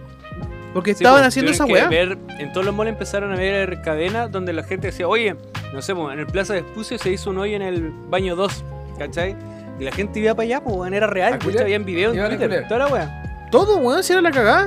[0.74, 1.88] porque Sí, estaban pues, haciendo esa weá.
[1.90, 5.36] ver- en todos los malls empezaron a ver cadenas donde la gente decía, oye,
[5.74, 8.36] no sé, pues, en el Plaza de Espucio se hizo un hoyo en el baño
[8.36, 8.64] 2,
[8.98, 9.36] ¿cachai?
[9.80, 11.64] Y la gente iba para allá, pues, weón, era real, ¿A de hecho, culiar?
[11.64, 13.48] habían videos en ¿Iban a Twitter, toda la weá.
[13.52, 14.66] Todo, weón, si era la cagada.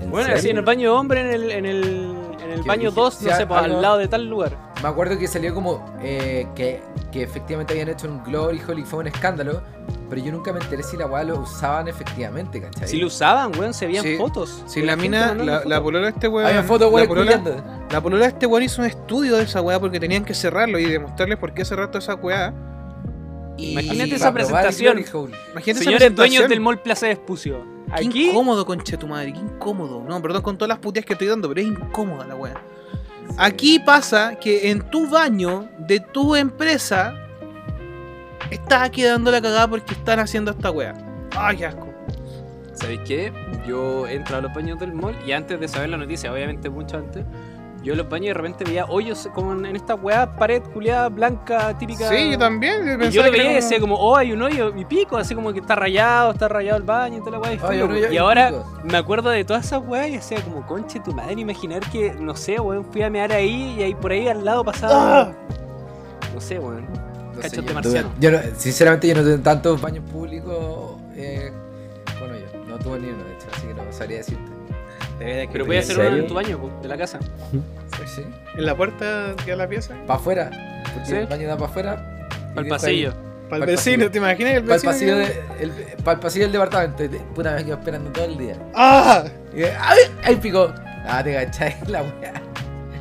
[0.00, 0.38] ¿En Bueno, serio?
[0.38, 1.84] así en el baño hombre, en el, en el,
[2.42, 4.26] en el Que baño dije, 2, si no sé, pues, algo- al lado de tal
[4.28, 4.52] lugar.
[4.82, 8.84] Me acuerdo que salió como eh, que, que efectivamente habían hecho un Glory Hole y
[8.84, 9.60] fue un escándalo,
[10.08, 12.88] pero yo nunca me enteré si la weá lo usaban efectivamente, ¿cachai?
[12.88, 14.16] Si lo usaban, weón, se veían Sí.
[14.16, 14.62] fotos.
[14.66, 16.46] Si la mina, la, la polola de este weón.
[16.48, 17.64] Había fotos la weón polola, culiando.
[17.90, 20.78] la polola de este weón hizo un estudio de esa weá porque tenían que cerrarlo
[20.78, 22.54] y demostrarles por qué cerrar toda esa weá.
[23.56, 24.98] Y Imagínate esa presentación.
[25.52, 27.64] Imagínate Señores dueños del mall Plaza de Espucio.
[27.96, 30.04] Qué Aquí, incómodo, concha tu madre, qué incómodo.
[30.06, 32.54] No, perdón con todas las puteas que estoy dando, pero es incómoda la weá.
[33.36, 37.14] Aquí pasa que en tu baño de tu empresa
[38.50, 40.94] está quedando la cagada porque están haciendo esta weá.
[41.36, 41.86] Ay, qué asco.
[42.74, 43.32] ¿Sabéis qué?
[43.66, 46.96] Yo entro a los baños del mall y antes de saber la noticia, obviamente mucho
[46.96, 47.24] antes,
[47.82, 51.08] yo en los baños de repente veía hoyos como en, en esta weá, pared culiada,
[51.08, 52.08] blanca, típica.
[52.08, 52.84] Sí, yo también.
[53.00, 55.16] yo Y yo lo veía y como- decía como, oh, hay un hoyo y pico,
[55.16, 57.52] así como que está rayado, está rayado el baño y toda la weá.
[57.54, 58.80] y Ay, filo, ahora pico.
[58.84, 62.34] me acuerdo de todas esas weas y decía como, conche tu madre, imaginar que, no
[62.36, 65.32] sé, weón, fui a mear ahí y ahí por ahí al lado pasaba.
[66.34, 66.86] No sé, weón.
[67.38, 68.08] No sé, Cachos yo de no marciano.
[68.10, 71.50] tuve- yo no- sinceramente yo no tuve tantos baños públicos eh,
[72.18, 74.50] bueno yo no tuve ni uno de hecho así que no sabría decirte
[75.52, 77.18] Pero voy a ¿En hacer uno en tu baño, po, de la casa.
[78.06, 78.22] sí
[78.56, 79.94] En la puerta de la pieza.
[80.06, 80.50] para afuera
[80.94, 81.14] porque Sí.
[81.16, 83.12] el baño da para afuera Al pasillo.
[83.48, 84.10] Para el vecino, pasillo.
[84.10, 85.16] ¿te imaginas el para el vecino?
[85.16, 89.24] de- el- pasillo del departamento y te- puta me quedo esperando todo el día ¡Ah!
[89.54, 89.98] y de- ¡ay!
[90.24, 90.72] ¡ay pico!
[91.06, 92.32] ah te cachai la weá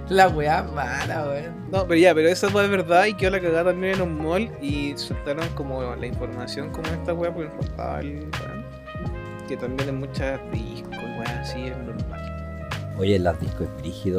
[0.10, 3.72] la weá mala weón No, pero ya, pero eso fue verdad y quedó la cagada
[3.72, 8.00] también en un mall y soltaron como la información como esta weá porque nos faltaba
[8.00, 8.66] el weón.
[9.48, 12.94] Que también en muchas discos, weá, así es normal.
[12.98, 14.18] Oye, en las discos es brígido.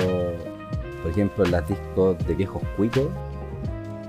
[1.03, 3.09] Por ejemplo, en las discos de viejos cuicos.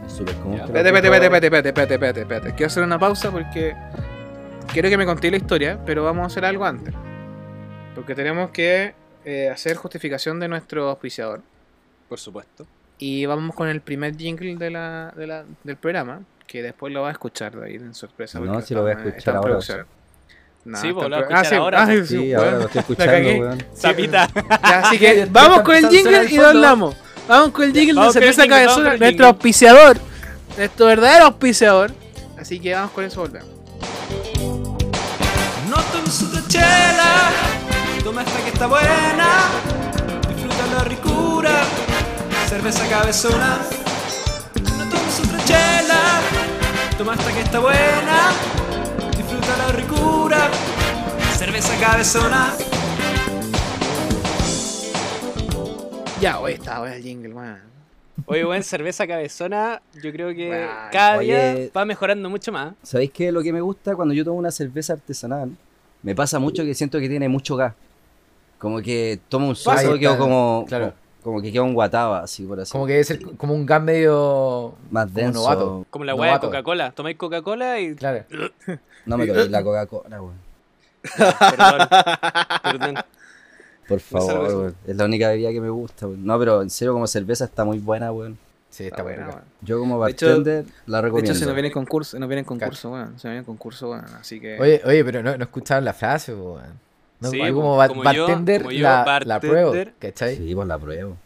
[0.05, 0.59] Es súper común.
[0.59, 2.49] Espérate, espérate, espérate, espérate, espérate, espérate, espérate.
[2.55, 3.75] Quiero hacer una pausa porque
[4.71, 6.93] quiero que me conté la historia, pero vamos a hacer algo antes.
[7.95, 8.93] Porque tenemos que
[9.25, 11.41] eh, hacer justificación de nuestro auspiciador.
[12.10, 12.66] Por supuesto.
[12.97, 17.03] Y vamos con el primer jingle de la, de la- del programa, que después lo
[17.03, 18.39] va a escuchar de ahí en sorpresa.
[18.39, 19.57] No, sí lo voy a escuchar ahora.
[20.66, 22.66] No, Sí, pues, en lo va a escuchar sí, ahora, sí, Sí, sí, ahora lo
[22.66, 23.66] estoy escuchando, weón.
[24.62, 26.47] Así que vamos con el jingle y fondo.
[26.47, 26.95] hablamos.
[27.28, 29.26] Vamos con el jingle de cerveza cabezona, nuestro jingle.
[29.28, 29.97] auspiciador.
[30.57, 31.91] Nuestro verdadero auspiciador.
[32.38, 33.49] Así que vamos con eso, volvemos.
[35.70, 37.30] No tomes otra chela,
[38.03, 39.28] toma esta que está buena,
[40.28, 41.62] disfruta la ricura,
[42.49, 43.59] cerveza cabezona.
[44.55, 46.21] No tomes otra chela,
[46.97, 48.31] toma esta que está buena,
[49.15, 50.49] disfruta la ricura,
[51.37, 52.55] cerveza cabezona.
[56.19, 57.61] Ya, hoy está, hoy el jingle, weón.
[58.25, 61.55] Oye, weón, cerveza cabezona, yo creo que cada oye.
[61.55, 62.73] día va mejorando mucho más.
[62.81, 63.31] ¿Sabéis qué?
[63.31, 65.55] Lo que me gusta cuando yo tomo una cerveza artesanal,
[66.01, 67.75] me pasa mucho que siento que tiene mucho gas.
[68.57, 70.85] Como que tomo un y quedo como, claro.
[70.85, 71.09] como
[71.41, 72.72] que quedo un guataba, así por así.
[72.72, 75.39] como que es el- como un gas medio más como denso.
[75.41, 75.86] novato.
[75.89, 76.39] Como la weá de.
[76.39, 76.91] Coca-Cola.
[76.91, 77.95] Tomáis Coca-Cola y.
[77.95, 78.24] claro
[79.05, 80.36] No me toméis la Coca-Cola, weón.
[81.17, 81.88] Perdón.
[82.63, 82.95] Perdón.
[83.88, 84.76] Por favor, weón.
[84.86, 86.26] Es la única bebida que me gusta, weón.
[86.26, 88.38] No, pero en serio, como cerveza está muy buena, weón.
[88.70, 89.41] sí Está está buena, weón.
[89.61, 91.32] Yo como De hecho- bartender la De recomiendo.
[91.32, 93.20] hecho, se nos viene concurso, se nos viene concurso, weón.
[93.20, 94.05] Se nos viene concurso, weón.
[94.20, 94.59] Así que.
[94.59, 96.88] Oye, oye, pero no, no escuchaban la frase, weón.
[97.20, 99.39] No, Sí, como, ba- como yo- bartender como yo, la, la bartender.
[99.41, 100.36] pruebo, ¿cachai?
[100.38, 101.17] Sí, pues la pruebo.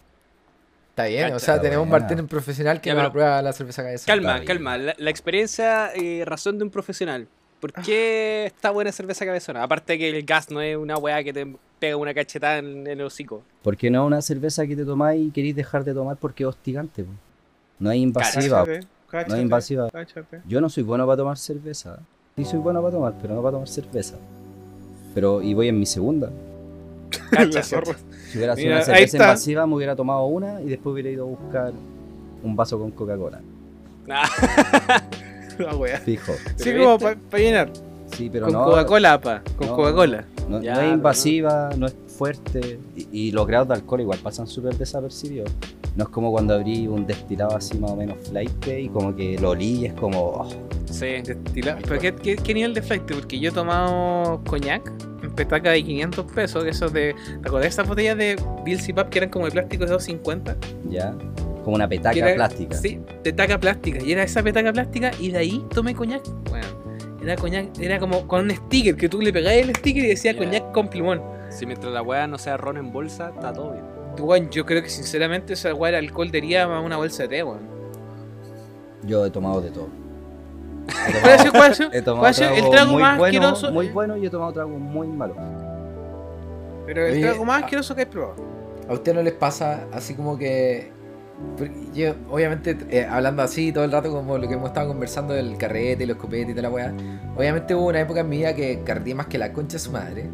[0.90, 4.06] Está bien, o sea, tenemos un bartender profesional que Ya, pero- aprueba la cerveza cabeza.
[4.06, 4.78] Calma, calma.
[4.78, 7.28] La, la experiencia y razón de un profesional.
[7.60, 9.64] ¿Por qué está buena cerveza cabezona?
[9.64, 11.48] Aparte que el gas no es una weá que te
[11.80, 13.42] pega una cachetada en, en el hocico.
[13.62, 16.50] Porque no es una cerveza que te tomáis y queréis dejar de tomar porque es
[16.50, 17.12] hostigante, po.
[17.80, 18.66] No es invasiva.
[18.66, 19.90] Cáchate, cáchate, No es invasiva.
[19.90, 20.42] cáchate.
[20.46, 22.00] Yo no soy bueno para tomar cerveza.
[22.36, 24.16] Sí soy bueno para tomar, pero no para tomar cerveza.
[25.14, 26.30] Pero, y voy en mi segunda.
[27.32, 27.64] Cacha.
[27.64, 27.76] Si
[28.38, 31.28] hubiera sido Mira, una cerveza invasiva, me hubiera tomado una y después hubiera ido a
[31.28, 31.74] buscar
[32.44, 33.42] un vaso con Coca-Cola.
[35.60, 36.00] La wea.
[36.00, 36.34] Fijo.
[36.56, 37.70] Sí, Pero como para llenar.
[38.16, 38.66] Sí, pero con no.
[38.66, 39.42] Coca-Cola, pa.
[39.56, 40.26] Con no, Coca-Cola.
[40.50, 41.88] No, no es invasiva, no.
[41.88, 42.80] es fuerte.
[42.96, 45.52] Y, y los grados de alcohol igual pasan súper desapercibidos.
[45.96, 49.38] No es como cuando abrí un destilado así más o menos flight y como que
[49.40, 50.20] lo olí y es como.
[50.20, 50.50] oh,
[50.86, 51.06] Sí.
[51.24, 53.04] Destila- ¿Pero qué, qué, qué nivel de flight?
[53.04, 54.92] Porque yo he tomado coñac
[55.24, 57.16] en petaca de 500 pesos, que esos de...
[57.42, 58.36] ¿Te acordás de esas botellas de
[58.66, 60.56] Bills y Pap que eran como de plástico de 250?
[60.90, 61.16] ya.
[61.64, 62.76] Como una petaca era- plástica.
[62.78, 64.04] Sí, petaca plástica.
[64.04, 66.22] Y era esa petaca plástica y de ahí tomé coñac.
[66.50, 66.68] Bueno,
[67.24, 70.34] era coñac, era como con un sticker, que tú le pegabas el sticker y decía
[70.34, 70.38] Ya.
[70.40, 71.22] coñac con plumón.
[71.50, 73.86] Si mientras la weá no sea ron en bolsa, está todo bien.
[74.20, 77.44] Bueno, yo creo que sinceramente esa weá era alcohol diría más una bolsa de té,
[77.44, 77.62] weón.
[79.04, 79.88] Yo he tomado de todo.
[81.08, 83.38] He ¿Cuál ha sido, cuál ha sido- he tomado cuál el trago muy más bueno,
[83.48, 83.72] asqueroso?
[83.72, 85.36] muy bueno y he tomado trago muy malo.
[86.86, 88.36] Pero el Oye, trago más asqueroso que has probado.
[88.90, 90.92] ¿A usted no les pasa así como que...
[91.94, 95.58] yo, obviamente, eh, hablando así todo el rato como lo que hemos estado conversando del
[95.58, 96.94] carrete y los copetes y toda la weá,
[97.36, 99.92] obviamente hubo una época en mi vida que carreteé más que la concha de su
[99.92, 100.30] madre.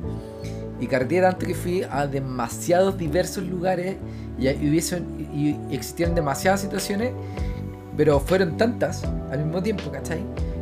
[0.79, 3.97] Y carreteé tanto que fui a demasiados diversos lugares
[4.37, 7.11] y, y hubiesen- y- existieron demasiadas situaciones,
[7.97, 10.19] pero fueron tantas al mismo tiempo, ¿cachai?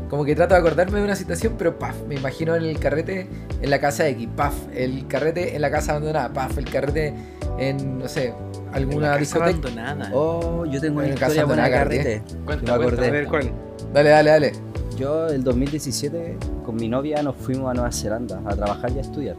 [0.09, 3.27] Como que trato de acordarme de una situación, pero paf, me imagino en el carrete
[3.61, 7.13] en la casa X, paf, el carrete en la casa abandonada, paf, el carrete
[7.59, 8.33] en, no sé,
[8.71, 9.49] alguna casa discoteca.
[9.49, 10.09] abandonada.
[10.13, 12.21] Oh, yo tengo una En historia buena de la carrete.
[12.45, 13.07] Cuenta, me acordé.
[13.07, 13.51] A ver, ¿cuál?
[13.93, 14.51] Dale, dale, dale.
[14.97, 19.01] Yo el 2017 con mi novia nos fuimos a Nueva Zelanda a trabajar y a
[19.01, 19.35] estudiar.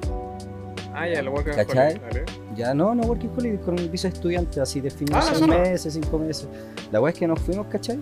[0.99, 1.95] Ah, ya, lo working ¿Cachai?
[1.97, 2.25] holiday.
[2.57, 5.47] Ya no, no working holiday, con un de estudiante, así de fin de Ah, seis
[5.47, 6.49] meses, cinco meses.
[6.91, 8.01] La weá es que nos fuimos, ¿cachai?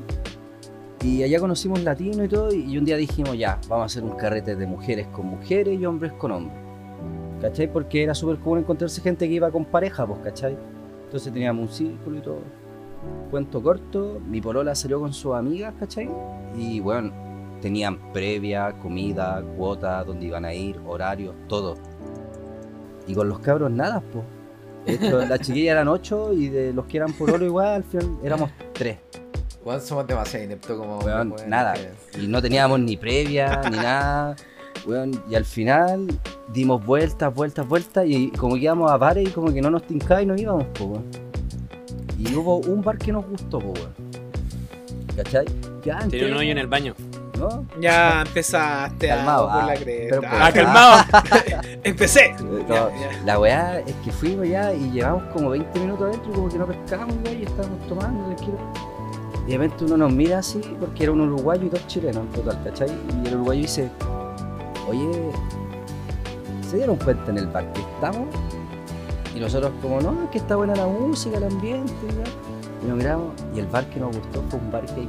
[1.04, 4.16] Y allá conocimos latino y todo, y un día dijimos, ya, vamos a hacer un
[4.16, 6.58] carrete de mujeres con mujeres y hombres con hombres.
[7.42, 7.70] ¿Cachai?
[7.70, 10.56] Porque era súper común encontrarse gente que iba con pareja, pues, ¿cachai?
[11.04, 12.40] Entonces teníamos un círculo y todo.
[13.30, 16.08] Cuento corto, mi polola salió con sus amigas, ¿cachai?
[16.56, 17.12] Y bueno,
[17.60, 21.74] tenían previa, comida, cuota, dónde iban a ir, horarios, todo.
[23.06, 24.24] Y con los cabros nada, pues.
[24.86, 28.50] Esto, las chiquillas eran ocho y de los que eran pololo igual, al final éramos
[28.72, 28.98] tres.
[29.64, 31.00] Weón, somos demasiado ineptos como.
[31.48, 31.74] Nada.
[31.74, 34.36] que- Y no teníamos ni previa, ni nada.
[34.86, 36.06] Weón, y al final
[36.52, 38.04] dimos vueltas, vueltas, vueltas.
[38.06, 40.64] Y como que íbamos a bares y como que no nos tincaba y no íbamos,
[40.78, 41.04] po, weón.
[42.16, 43.90] Y hubo un bar que nos gustó, po, weón.
[45.16, 45.46] ¿Cachai?
[45.84, 46.94] Ya, Tiene un hoyo en el baño.
[47.38, 47.64] ¿No?
[47.80, 50.20] Ya empezaste Calmado, a por ah, la cresta.
[50.30, 51.04] Ah, calmado.
[51.84, 52.34] Empecé.
[52.42, 53.22] No, Ya, ya.
[53.24, 56.66] La weá es que fuimos ya y llevamos como 20 minutos adentro como que no
[56.66, 58.58] pescábamos, weón, y estábamos tomando, tranquilo.
[59.46, 62.32] Y de repente uno nos mira así, porque era un uruguayo y dos chilenos en
[62.32, 62.90] total, ¿cachai?
[63.22, 63.90] Y el uruguayo dice,
[64.88, 65.30] oye,
[66.68, 68.26] ¿se dieron cuenta en el bar que estamos?
[69.34, 72.96] Y nosotros como, no, es que está buena la música, el ambiente, y, y nos
[72.96, 75.06] miramos, y el bar que nos gustó fue un bar gay.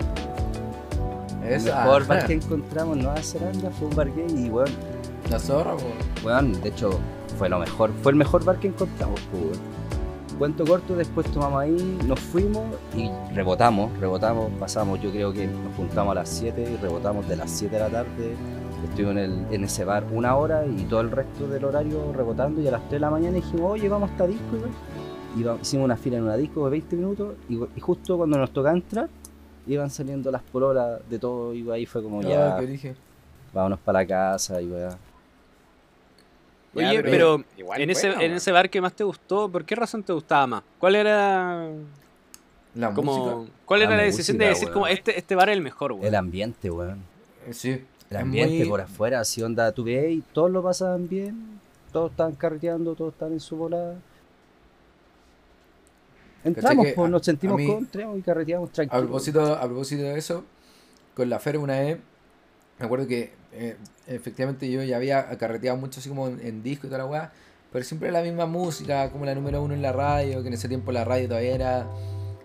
[1.48, 4.50] El Eso, mejor ah, bar que encontramos en Nueva Zelanda fue un bar gay y
[4.50, 4.72] bueno,
[5.30, 5.93] La zorra, weón.
[6.24, 7.00] Weón, de hecho,
[7.38, 9.60] fue lo mejor, fue el mejor bar que encontramos, pues.
[10.38, 12.64] Cuento corto, después tomamos ahí, nos fuimos
[12.95, 17.38] y rebotamos, rebotamos, pasamos, yo creo que nos juntamos a las 7 y rebotamos de
[17.38, 18.36] las 7 de la tarde.
[18.88, 22.62] Estuvimos en, el- en ese bar una hora y todo el resto del horario rebotando
[22.62, 24.58] y a las 3 de la mañana dijimos, oye, vamos a esta disco.
[25.36, 28.52] Y hicimos una fila en una disco de 20 minutos y, y justo cuando nos
[28.52, 29.10] tocaba entrar,
[29.68, 32.95] iban saliendo las pololas de todo y ahí fue como Ah, ya, ¿qué dije?
[33.53, 34.89] vámonos para la casa y weá.
[36.74, 37.43] Ya, Oye, pero
[37.76, 40.45] en ese, bueno, en ese bar que más te gustó, ¿por qué razón te gustaba
[40.45, 40.63] más?
[40.80, 41.70] ¿Cuál era
[42.76, 43.51] La como música.
[43.65, 44.74] cuál era La la decisión de decir weón.
[44.74, 46.07] como este este bar es el mejor, güey?
[46.07, 46.99] El ambiente, weón.
[47.47, 47.84] eh, Sí.
[48.09, 51.59] El ambiente muy- por afuera, así onda, tú ves y todos lo pasaban bien,
[51.91, 53.95] todos estaban carreteando, todos estaban en su volada.
[56.48, 57.88] Entramos, pues a- nos sentimos a mí-
[58.18, 59.04] y carreteamos A tranquilos.
[59.06, 60.43] propósito, a propósito de eso,
[61.16, 61.98] con la Fer una vez,
[62.80, 63.76] me acuerdo que eh,
[64.08, 67.32] efectivamente yo ya había carreteado mucho así como en, en disco y toda la weá,
[67.72, 70.68] pero siempre la misma música, como la número uno en la radio, que en ese
[70.68, 71.88] tiempo la radio todavía era,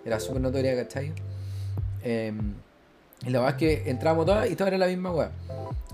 [0.04, 1.12] era súper notoria, ¿cachai?
[2.02, 2.32] Eh,
[3.26, 5.30] y la verdad es que entramos todas y todas era la misma weá.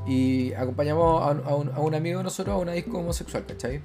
[0.07, 3.45] Y acompañamos a un, a un- a un amigo de nosotros a una disco homosexual,
[3.47, 3.81] ¿cachai?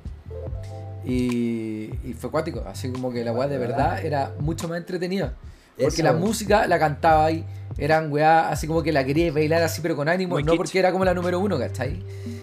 [1.06, 5.34] Y, y fue cuático, así como que la weá de verdad era mucho más entretenida.
[5.76, 6.04] Porque Eso.
[6.04, 7.44] la música la cantaba ahí,
[7.78, 10.58] eran weá así como que la quería bailar así pero con ánimo, Muy no kitsch.
[10.58, 12.02] porque era como la número uno, ¿cachai?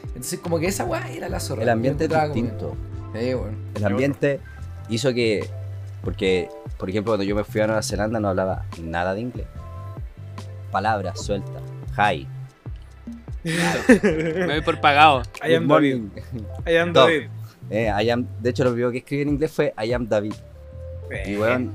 [0.08, 1.62] Entonces como que esa weá era la zorra.
[1.62, 2.76] El ambiente es encontraba como- distinto.
[3.18, 3.56] Sí, bueno.
[3.74, 4.40] El ambiente
[4.88, 5.48] hizo que,
[6.02, 6.48] porque,
[6.78, 9.46] por ejemplo, cuando yo me fui a Nueva Zelanda no hablaba nada de inglés.
[10.70, 11.62] Palabras sueltas.
[11.96, 12.26] Hi.
[13.44, 15.22] Me voy por pagado.
[15.48, 16.02] I am Good David.
[16.66, 16.92] I am.
[16.92, 17.28] David.
[17.70, 20.34] Eh, I am- de hecho, lo primero que escribí en inglés fue I am David.
[21.26, 21.72] Y, weón,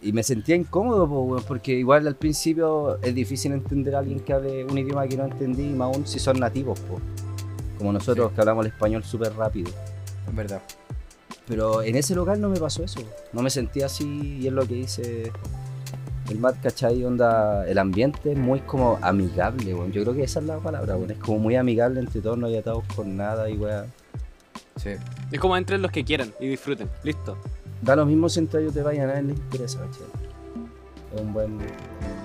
[0.00, 4.32] y me sentía incómodo, po, porque igual al principio es difícil entender a alguien que
[4.32, 7.00] hable un idioma que no entendí, más aún si son nativos, po.
[7.78, 9.70] como nosotros que hablamos el español súper rápido.
[10.28, 10.62] En verdad.
[11.48, 13.00] Pero en ese lugar no me pasó eso,
[13.32, 15.32] no me sentía así y es lo que dice
[16.30, 17.04] el Matt, ¿cachai?
[17.04, 19.90] Onda, el ambiente es muy como amigable, weón.
[19.92, 22.56] yo creo que esa es la palabra, es como muy amigable entre todos, no hay
[22.56, 23.86] atados con nada y weón.
[24.76, 24.90] Sí.
[25.30, 26.88] Es como entren los que quieran y disfruten.
[27.02, 27.36] Listo.
[27.82, 29.84] Da lo mismo si entre ellos te vayan, a nadie le interesa.
[31.14, 31.58] Es un buen...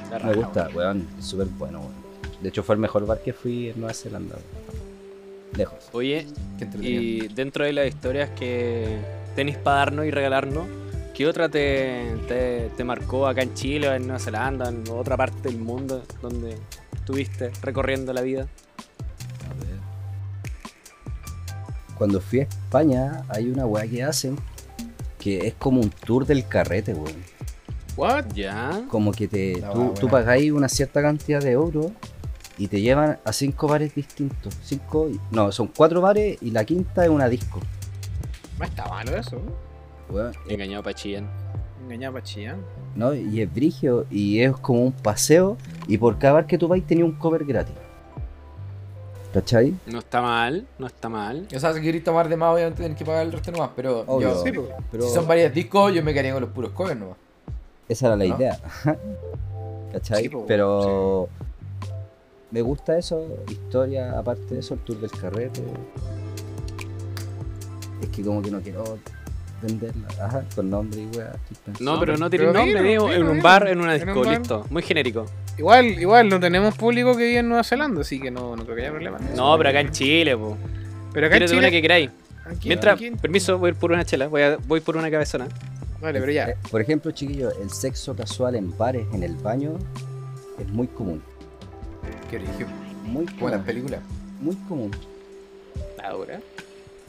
[0.10, 1.94] La Me raja, gusta, weón, es súper bueno, weón.
[2.42, 4.72] De hecho fue el mejor bar que fui en Nueva Zelanda, weón.
[5.58, 5.90] Lejos.
[5.92, 6.28] Oye,
[6.80, 9.00] y dentro de las historias que
[9.36, 10.66] tenéis para darnos y regalarnos,
[11.14, 15.18] ¿qué otra te, te, te marcó acá en Chile, o en Nueva Zelanda, en otra
[15.18, 16.58] parte del mundo donde
[16.96, 18.48] estuviste recorriendo la vida?
[22.02, 24.36] Cuando fui a España, hay una weá que hacen
[25.20, 27.14] que es como un tour del carrete, weón.
[27.96, 28.34] What?
[28.34, 28.86] ¿Ya?
[28.88, 31.92] Como que te, tú, tú pagáis una cierta cantidad de euros
[32.58, 34.58] y te llevan a cinco bares distintos.
[34.64, 37.60] Cinco, no, son cuatro bares y la quinta es una disco.
[38.58, 39.40] No está malo eso.
[40.10, 41.30] Weón, eh, Engañado para Chillán.
[41.84, 42.66] Engañaba a Chillán.
[42.96, 43.14] ¿no?
[43.14, 45.56] Y es brigio y es como un paseo
[45.88, 47.76] y por cada bar que tú vais tenía un cover gratis.
[49.34, 49.74] ¿Cachai?
[49.86, 51.48] No está mal, no está mal.
[51.56, 54.04] O sea, si queréis tomar de más, obviamente tenés que pagar el resto nomás, pero
[54.08, 54.34] Obvio.
[54.34, 54.68] yo- Sí, pues.
[54.92, 57.16] Pero si son varios discos, yo me quedaría con los puros covers nomás.
[57.88, 58.36] esa era la ¿no?
[58.36, 58.60] idea.
[59.94, 60.24] ¿Cachai?
[60.24, 61.30] Sí, po, Pero
[62.52, 65.62] me gusta eso, historia, aparte de eso, el tour del carrete.
[68.02, 68.98] Es que como que no quiero
[69.62, 71.34] venderla, ajá, con nombre y weá.
[71.80, 74.30] No, pero no Pero tiene nombre, digo, en un bar, en una En un disco,
[74.32, 74.66] listo.
[74.70, 75.26] Muy genérico.
[75.62, 78.76] Igual, igual, no tenemos público que vive en Nueva Zelanda, así que no, no creo
[78.76, 79.20] que haya problema.
[79.36, 80.58] No, pero acá en Chile, po.
[81.14, 81.78] Pero acá en Tírate una Chile.
[81.78, 82.10] que queráis.
[82.46, 84.28] aquí- Mientras, aquí- permiso, voy a ir por una chela.
[84.28, 85.48] Voy, a, voy por una cabezona.
[86.02, 86.50] Vale, pero ya.
[86.50, 89.74] Eh, Por ejemplo, chiquillos, el sexo casual en bares, en el baño,
[90.60, 91.22] es muy común.
[92.32, 92.66] Qué origen.
[93.06, 93.66] Muy Como las común.
[93.66, 94.00] películas.
[94.42, 94.92] Muy común.
[96.04, 96.40] Ahora.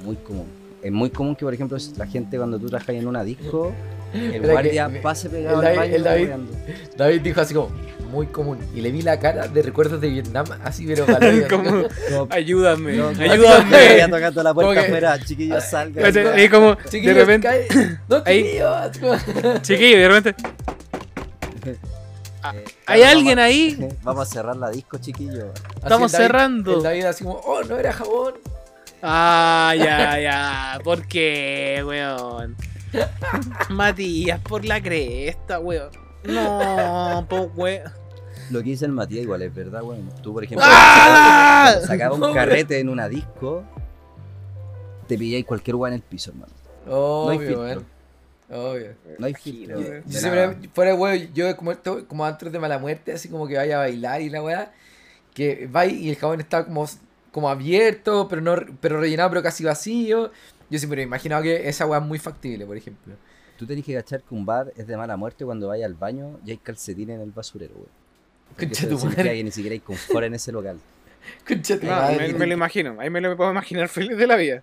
[0.05, 0.47] Muy común.
[0.83, 3.73] Es muy común que, por ejemplo, la gente cuando tú trabajas en una disco,
[4.13, 6.31] el guardia pase pegado el al David- baño el David-.
[6.99, 7.71] David dijo así como,
[8.13, 8.59] muy común.
[8.75, 11.05] Y le vi la cara de recuerdos de Vietnam, así pero
[11.51, 11.65] Como,
[12.11, 13.97] Como- ayúdame, no, ayúdame.
[13.97, 16.05] Ya tocando la puerta afuera, chiquillos, salgan.
[16.35, 20.35] Ahí como, de Chiquillos, repente, cae- No, chiquillos, así como- chiquillo, de repente,
[22.55, 23.89] Eh, ¿hay claro, alguien vamos- ahí?
[24.03, 25.45] Vamos a cerrar la disco, chiquillos.
[25.55, 26.77] así Estamos el David- cerrando.
[26.79, 28.35] El David así como, oh, no era jabón.
[29.01, 30.79] Ah, ya, ya.
[30.83, 32.57] ¿Por qué, weón?
[33.71, 35.91] Matías, por la cresta, weón.
[36.25, 37.83] No, po, weón.
[38.53, 40.09] Lo que dice el Matías igual es verdad, weón.
[40.23, 41.75] Tú, por ejemplo, ¡Ah!
[41.87, 43.65] sacabas un carrete en una disco,
[45.09, 46.53] te pilláis cualquier weón en el piso, hermano.
[46.87, 47.61] Obvio, hay filtro.
[47.63, 47.87] weón.
[48.51, 48.95] Obvio.
[49.19, 49.81] No hay filtro.
[50.07, 53.57] Yo, siempre, fuera huevo, yo como, esto- como antes de mala muerte, así como que
[53.57, 54.73] vaya a bailar y la weá,
[55.35, 56.87] que va y el jabón está como,
[57.31, 60.31] como abierto, pero no pero rellenado, pero casi vacío.
[60.69, 63.15] Yo siempre me he imaginado que esa weá es muy factible, por ejemplo.
[63.59, 66.39] Tú tenés que cachar que un bar es de mala muerte cuando vayas al baño
[66.45, 68.02] y hay calcetines en el basurero, weón.
[68.59, 69.35] Concha tu madre.
[69.35, 70.79] que ni siquiera hay confort en ese local.
[71.49, 72.29] Concha tu madre.
[72.33, 72.97] me, me lo imagino.
[73.01, 74.63] Ahí me lo puedo imaginar feliz de la vida.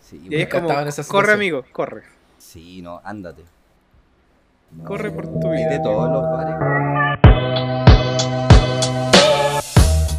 [0.00, 0.68] Sí, Y ahí es como,
[1.08, 2.02] corre amigo, corre.
[2.38, 3.42] sí no, ándate.
[4.72, 5.68] No, Corre por tu vida.
[5.70, 7.62] de todos los bares.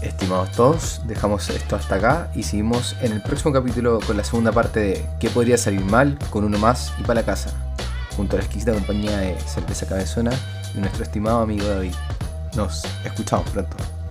[0.02, 4.52] Estimados todos, dejamos esto hasta acá y seguimos en el próximo capítulo con la segunda
[4.52, 7.52] parte de ¿Qué podría salir mal con uno más y para la casa?
[8.16, 11.94] Junto a la exquisita compañía de Cerveza Cabezona y nuestro estimado amigo David.
[12.56, 14.03] Nos escuchamos pronto.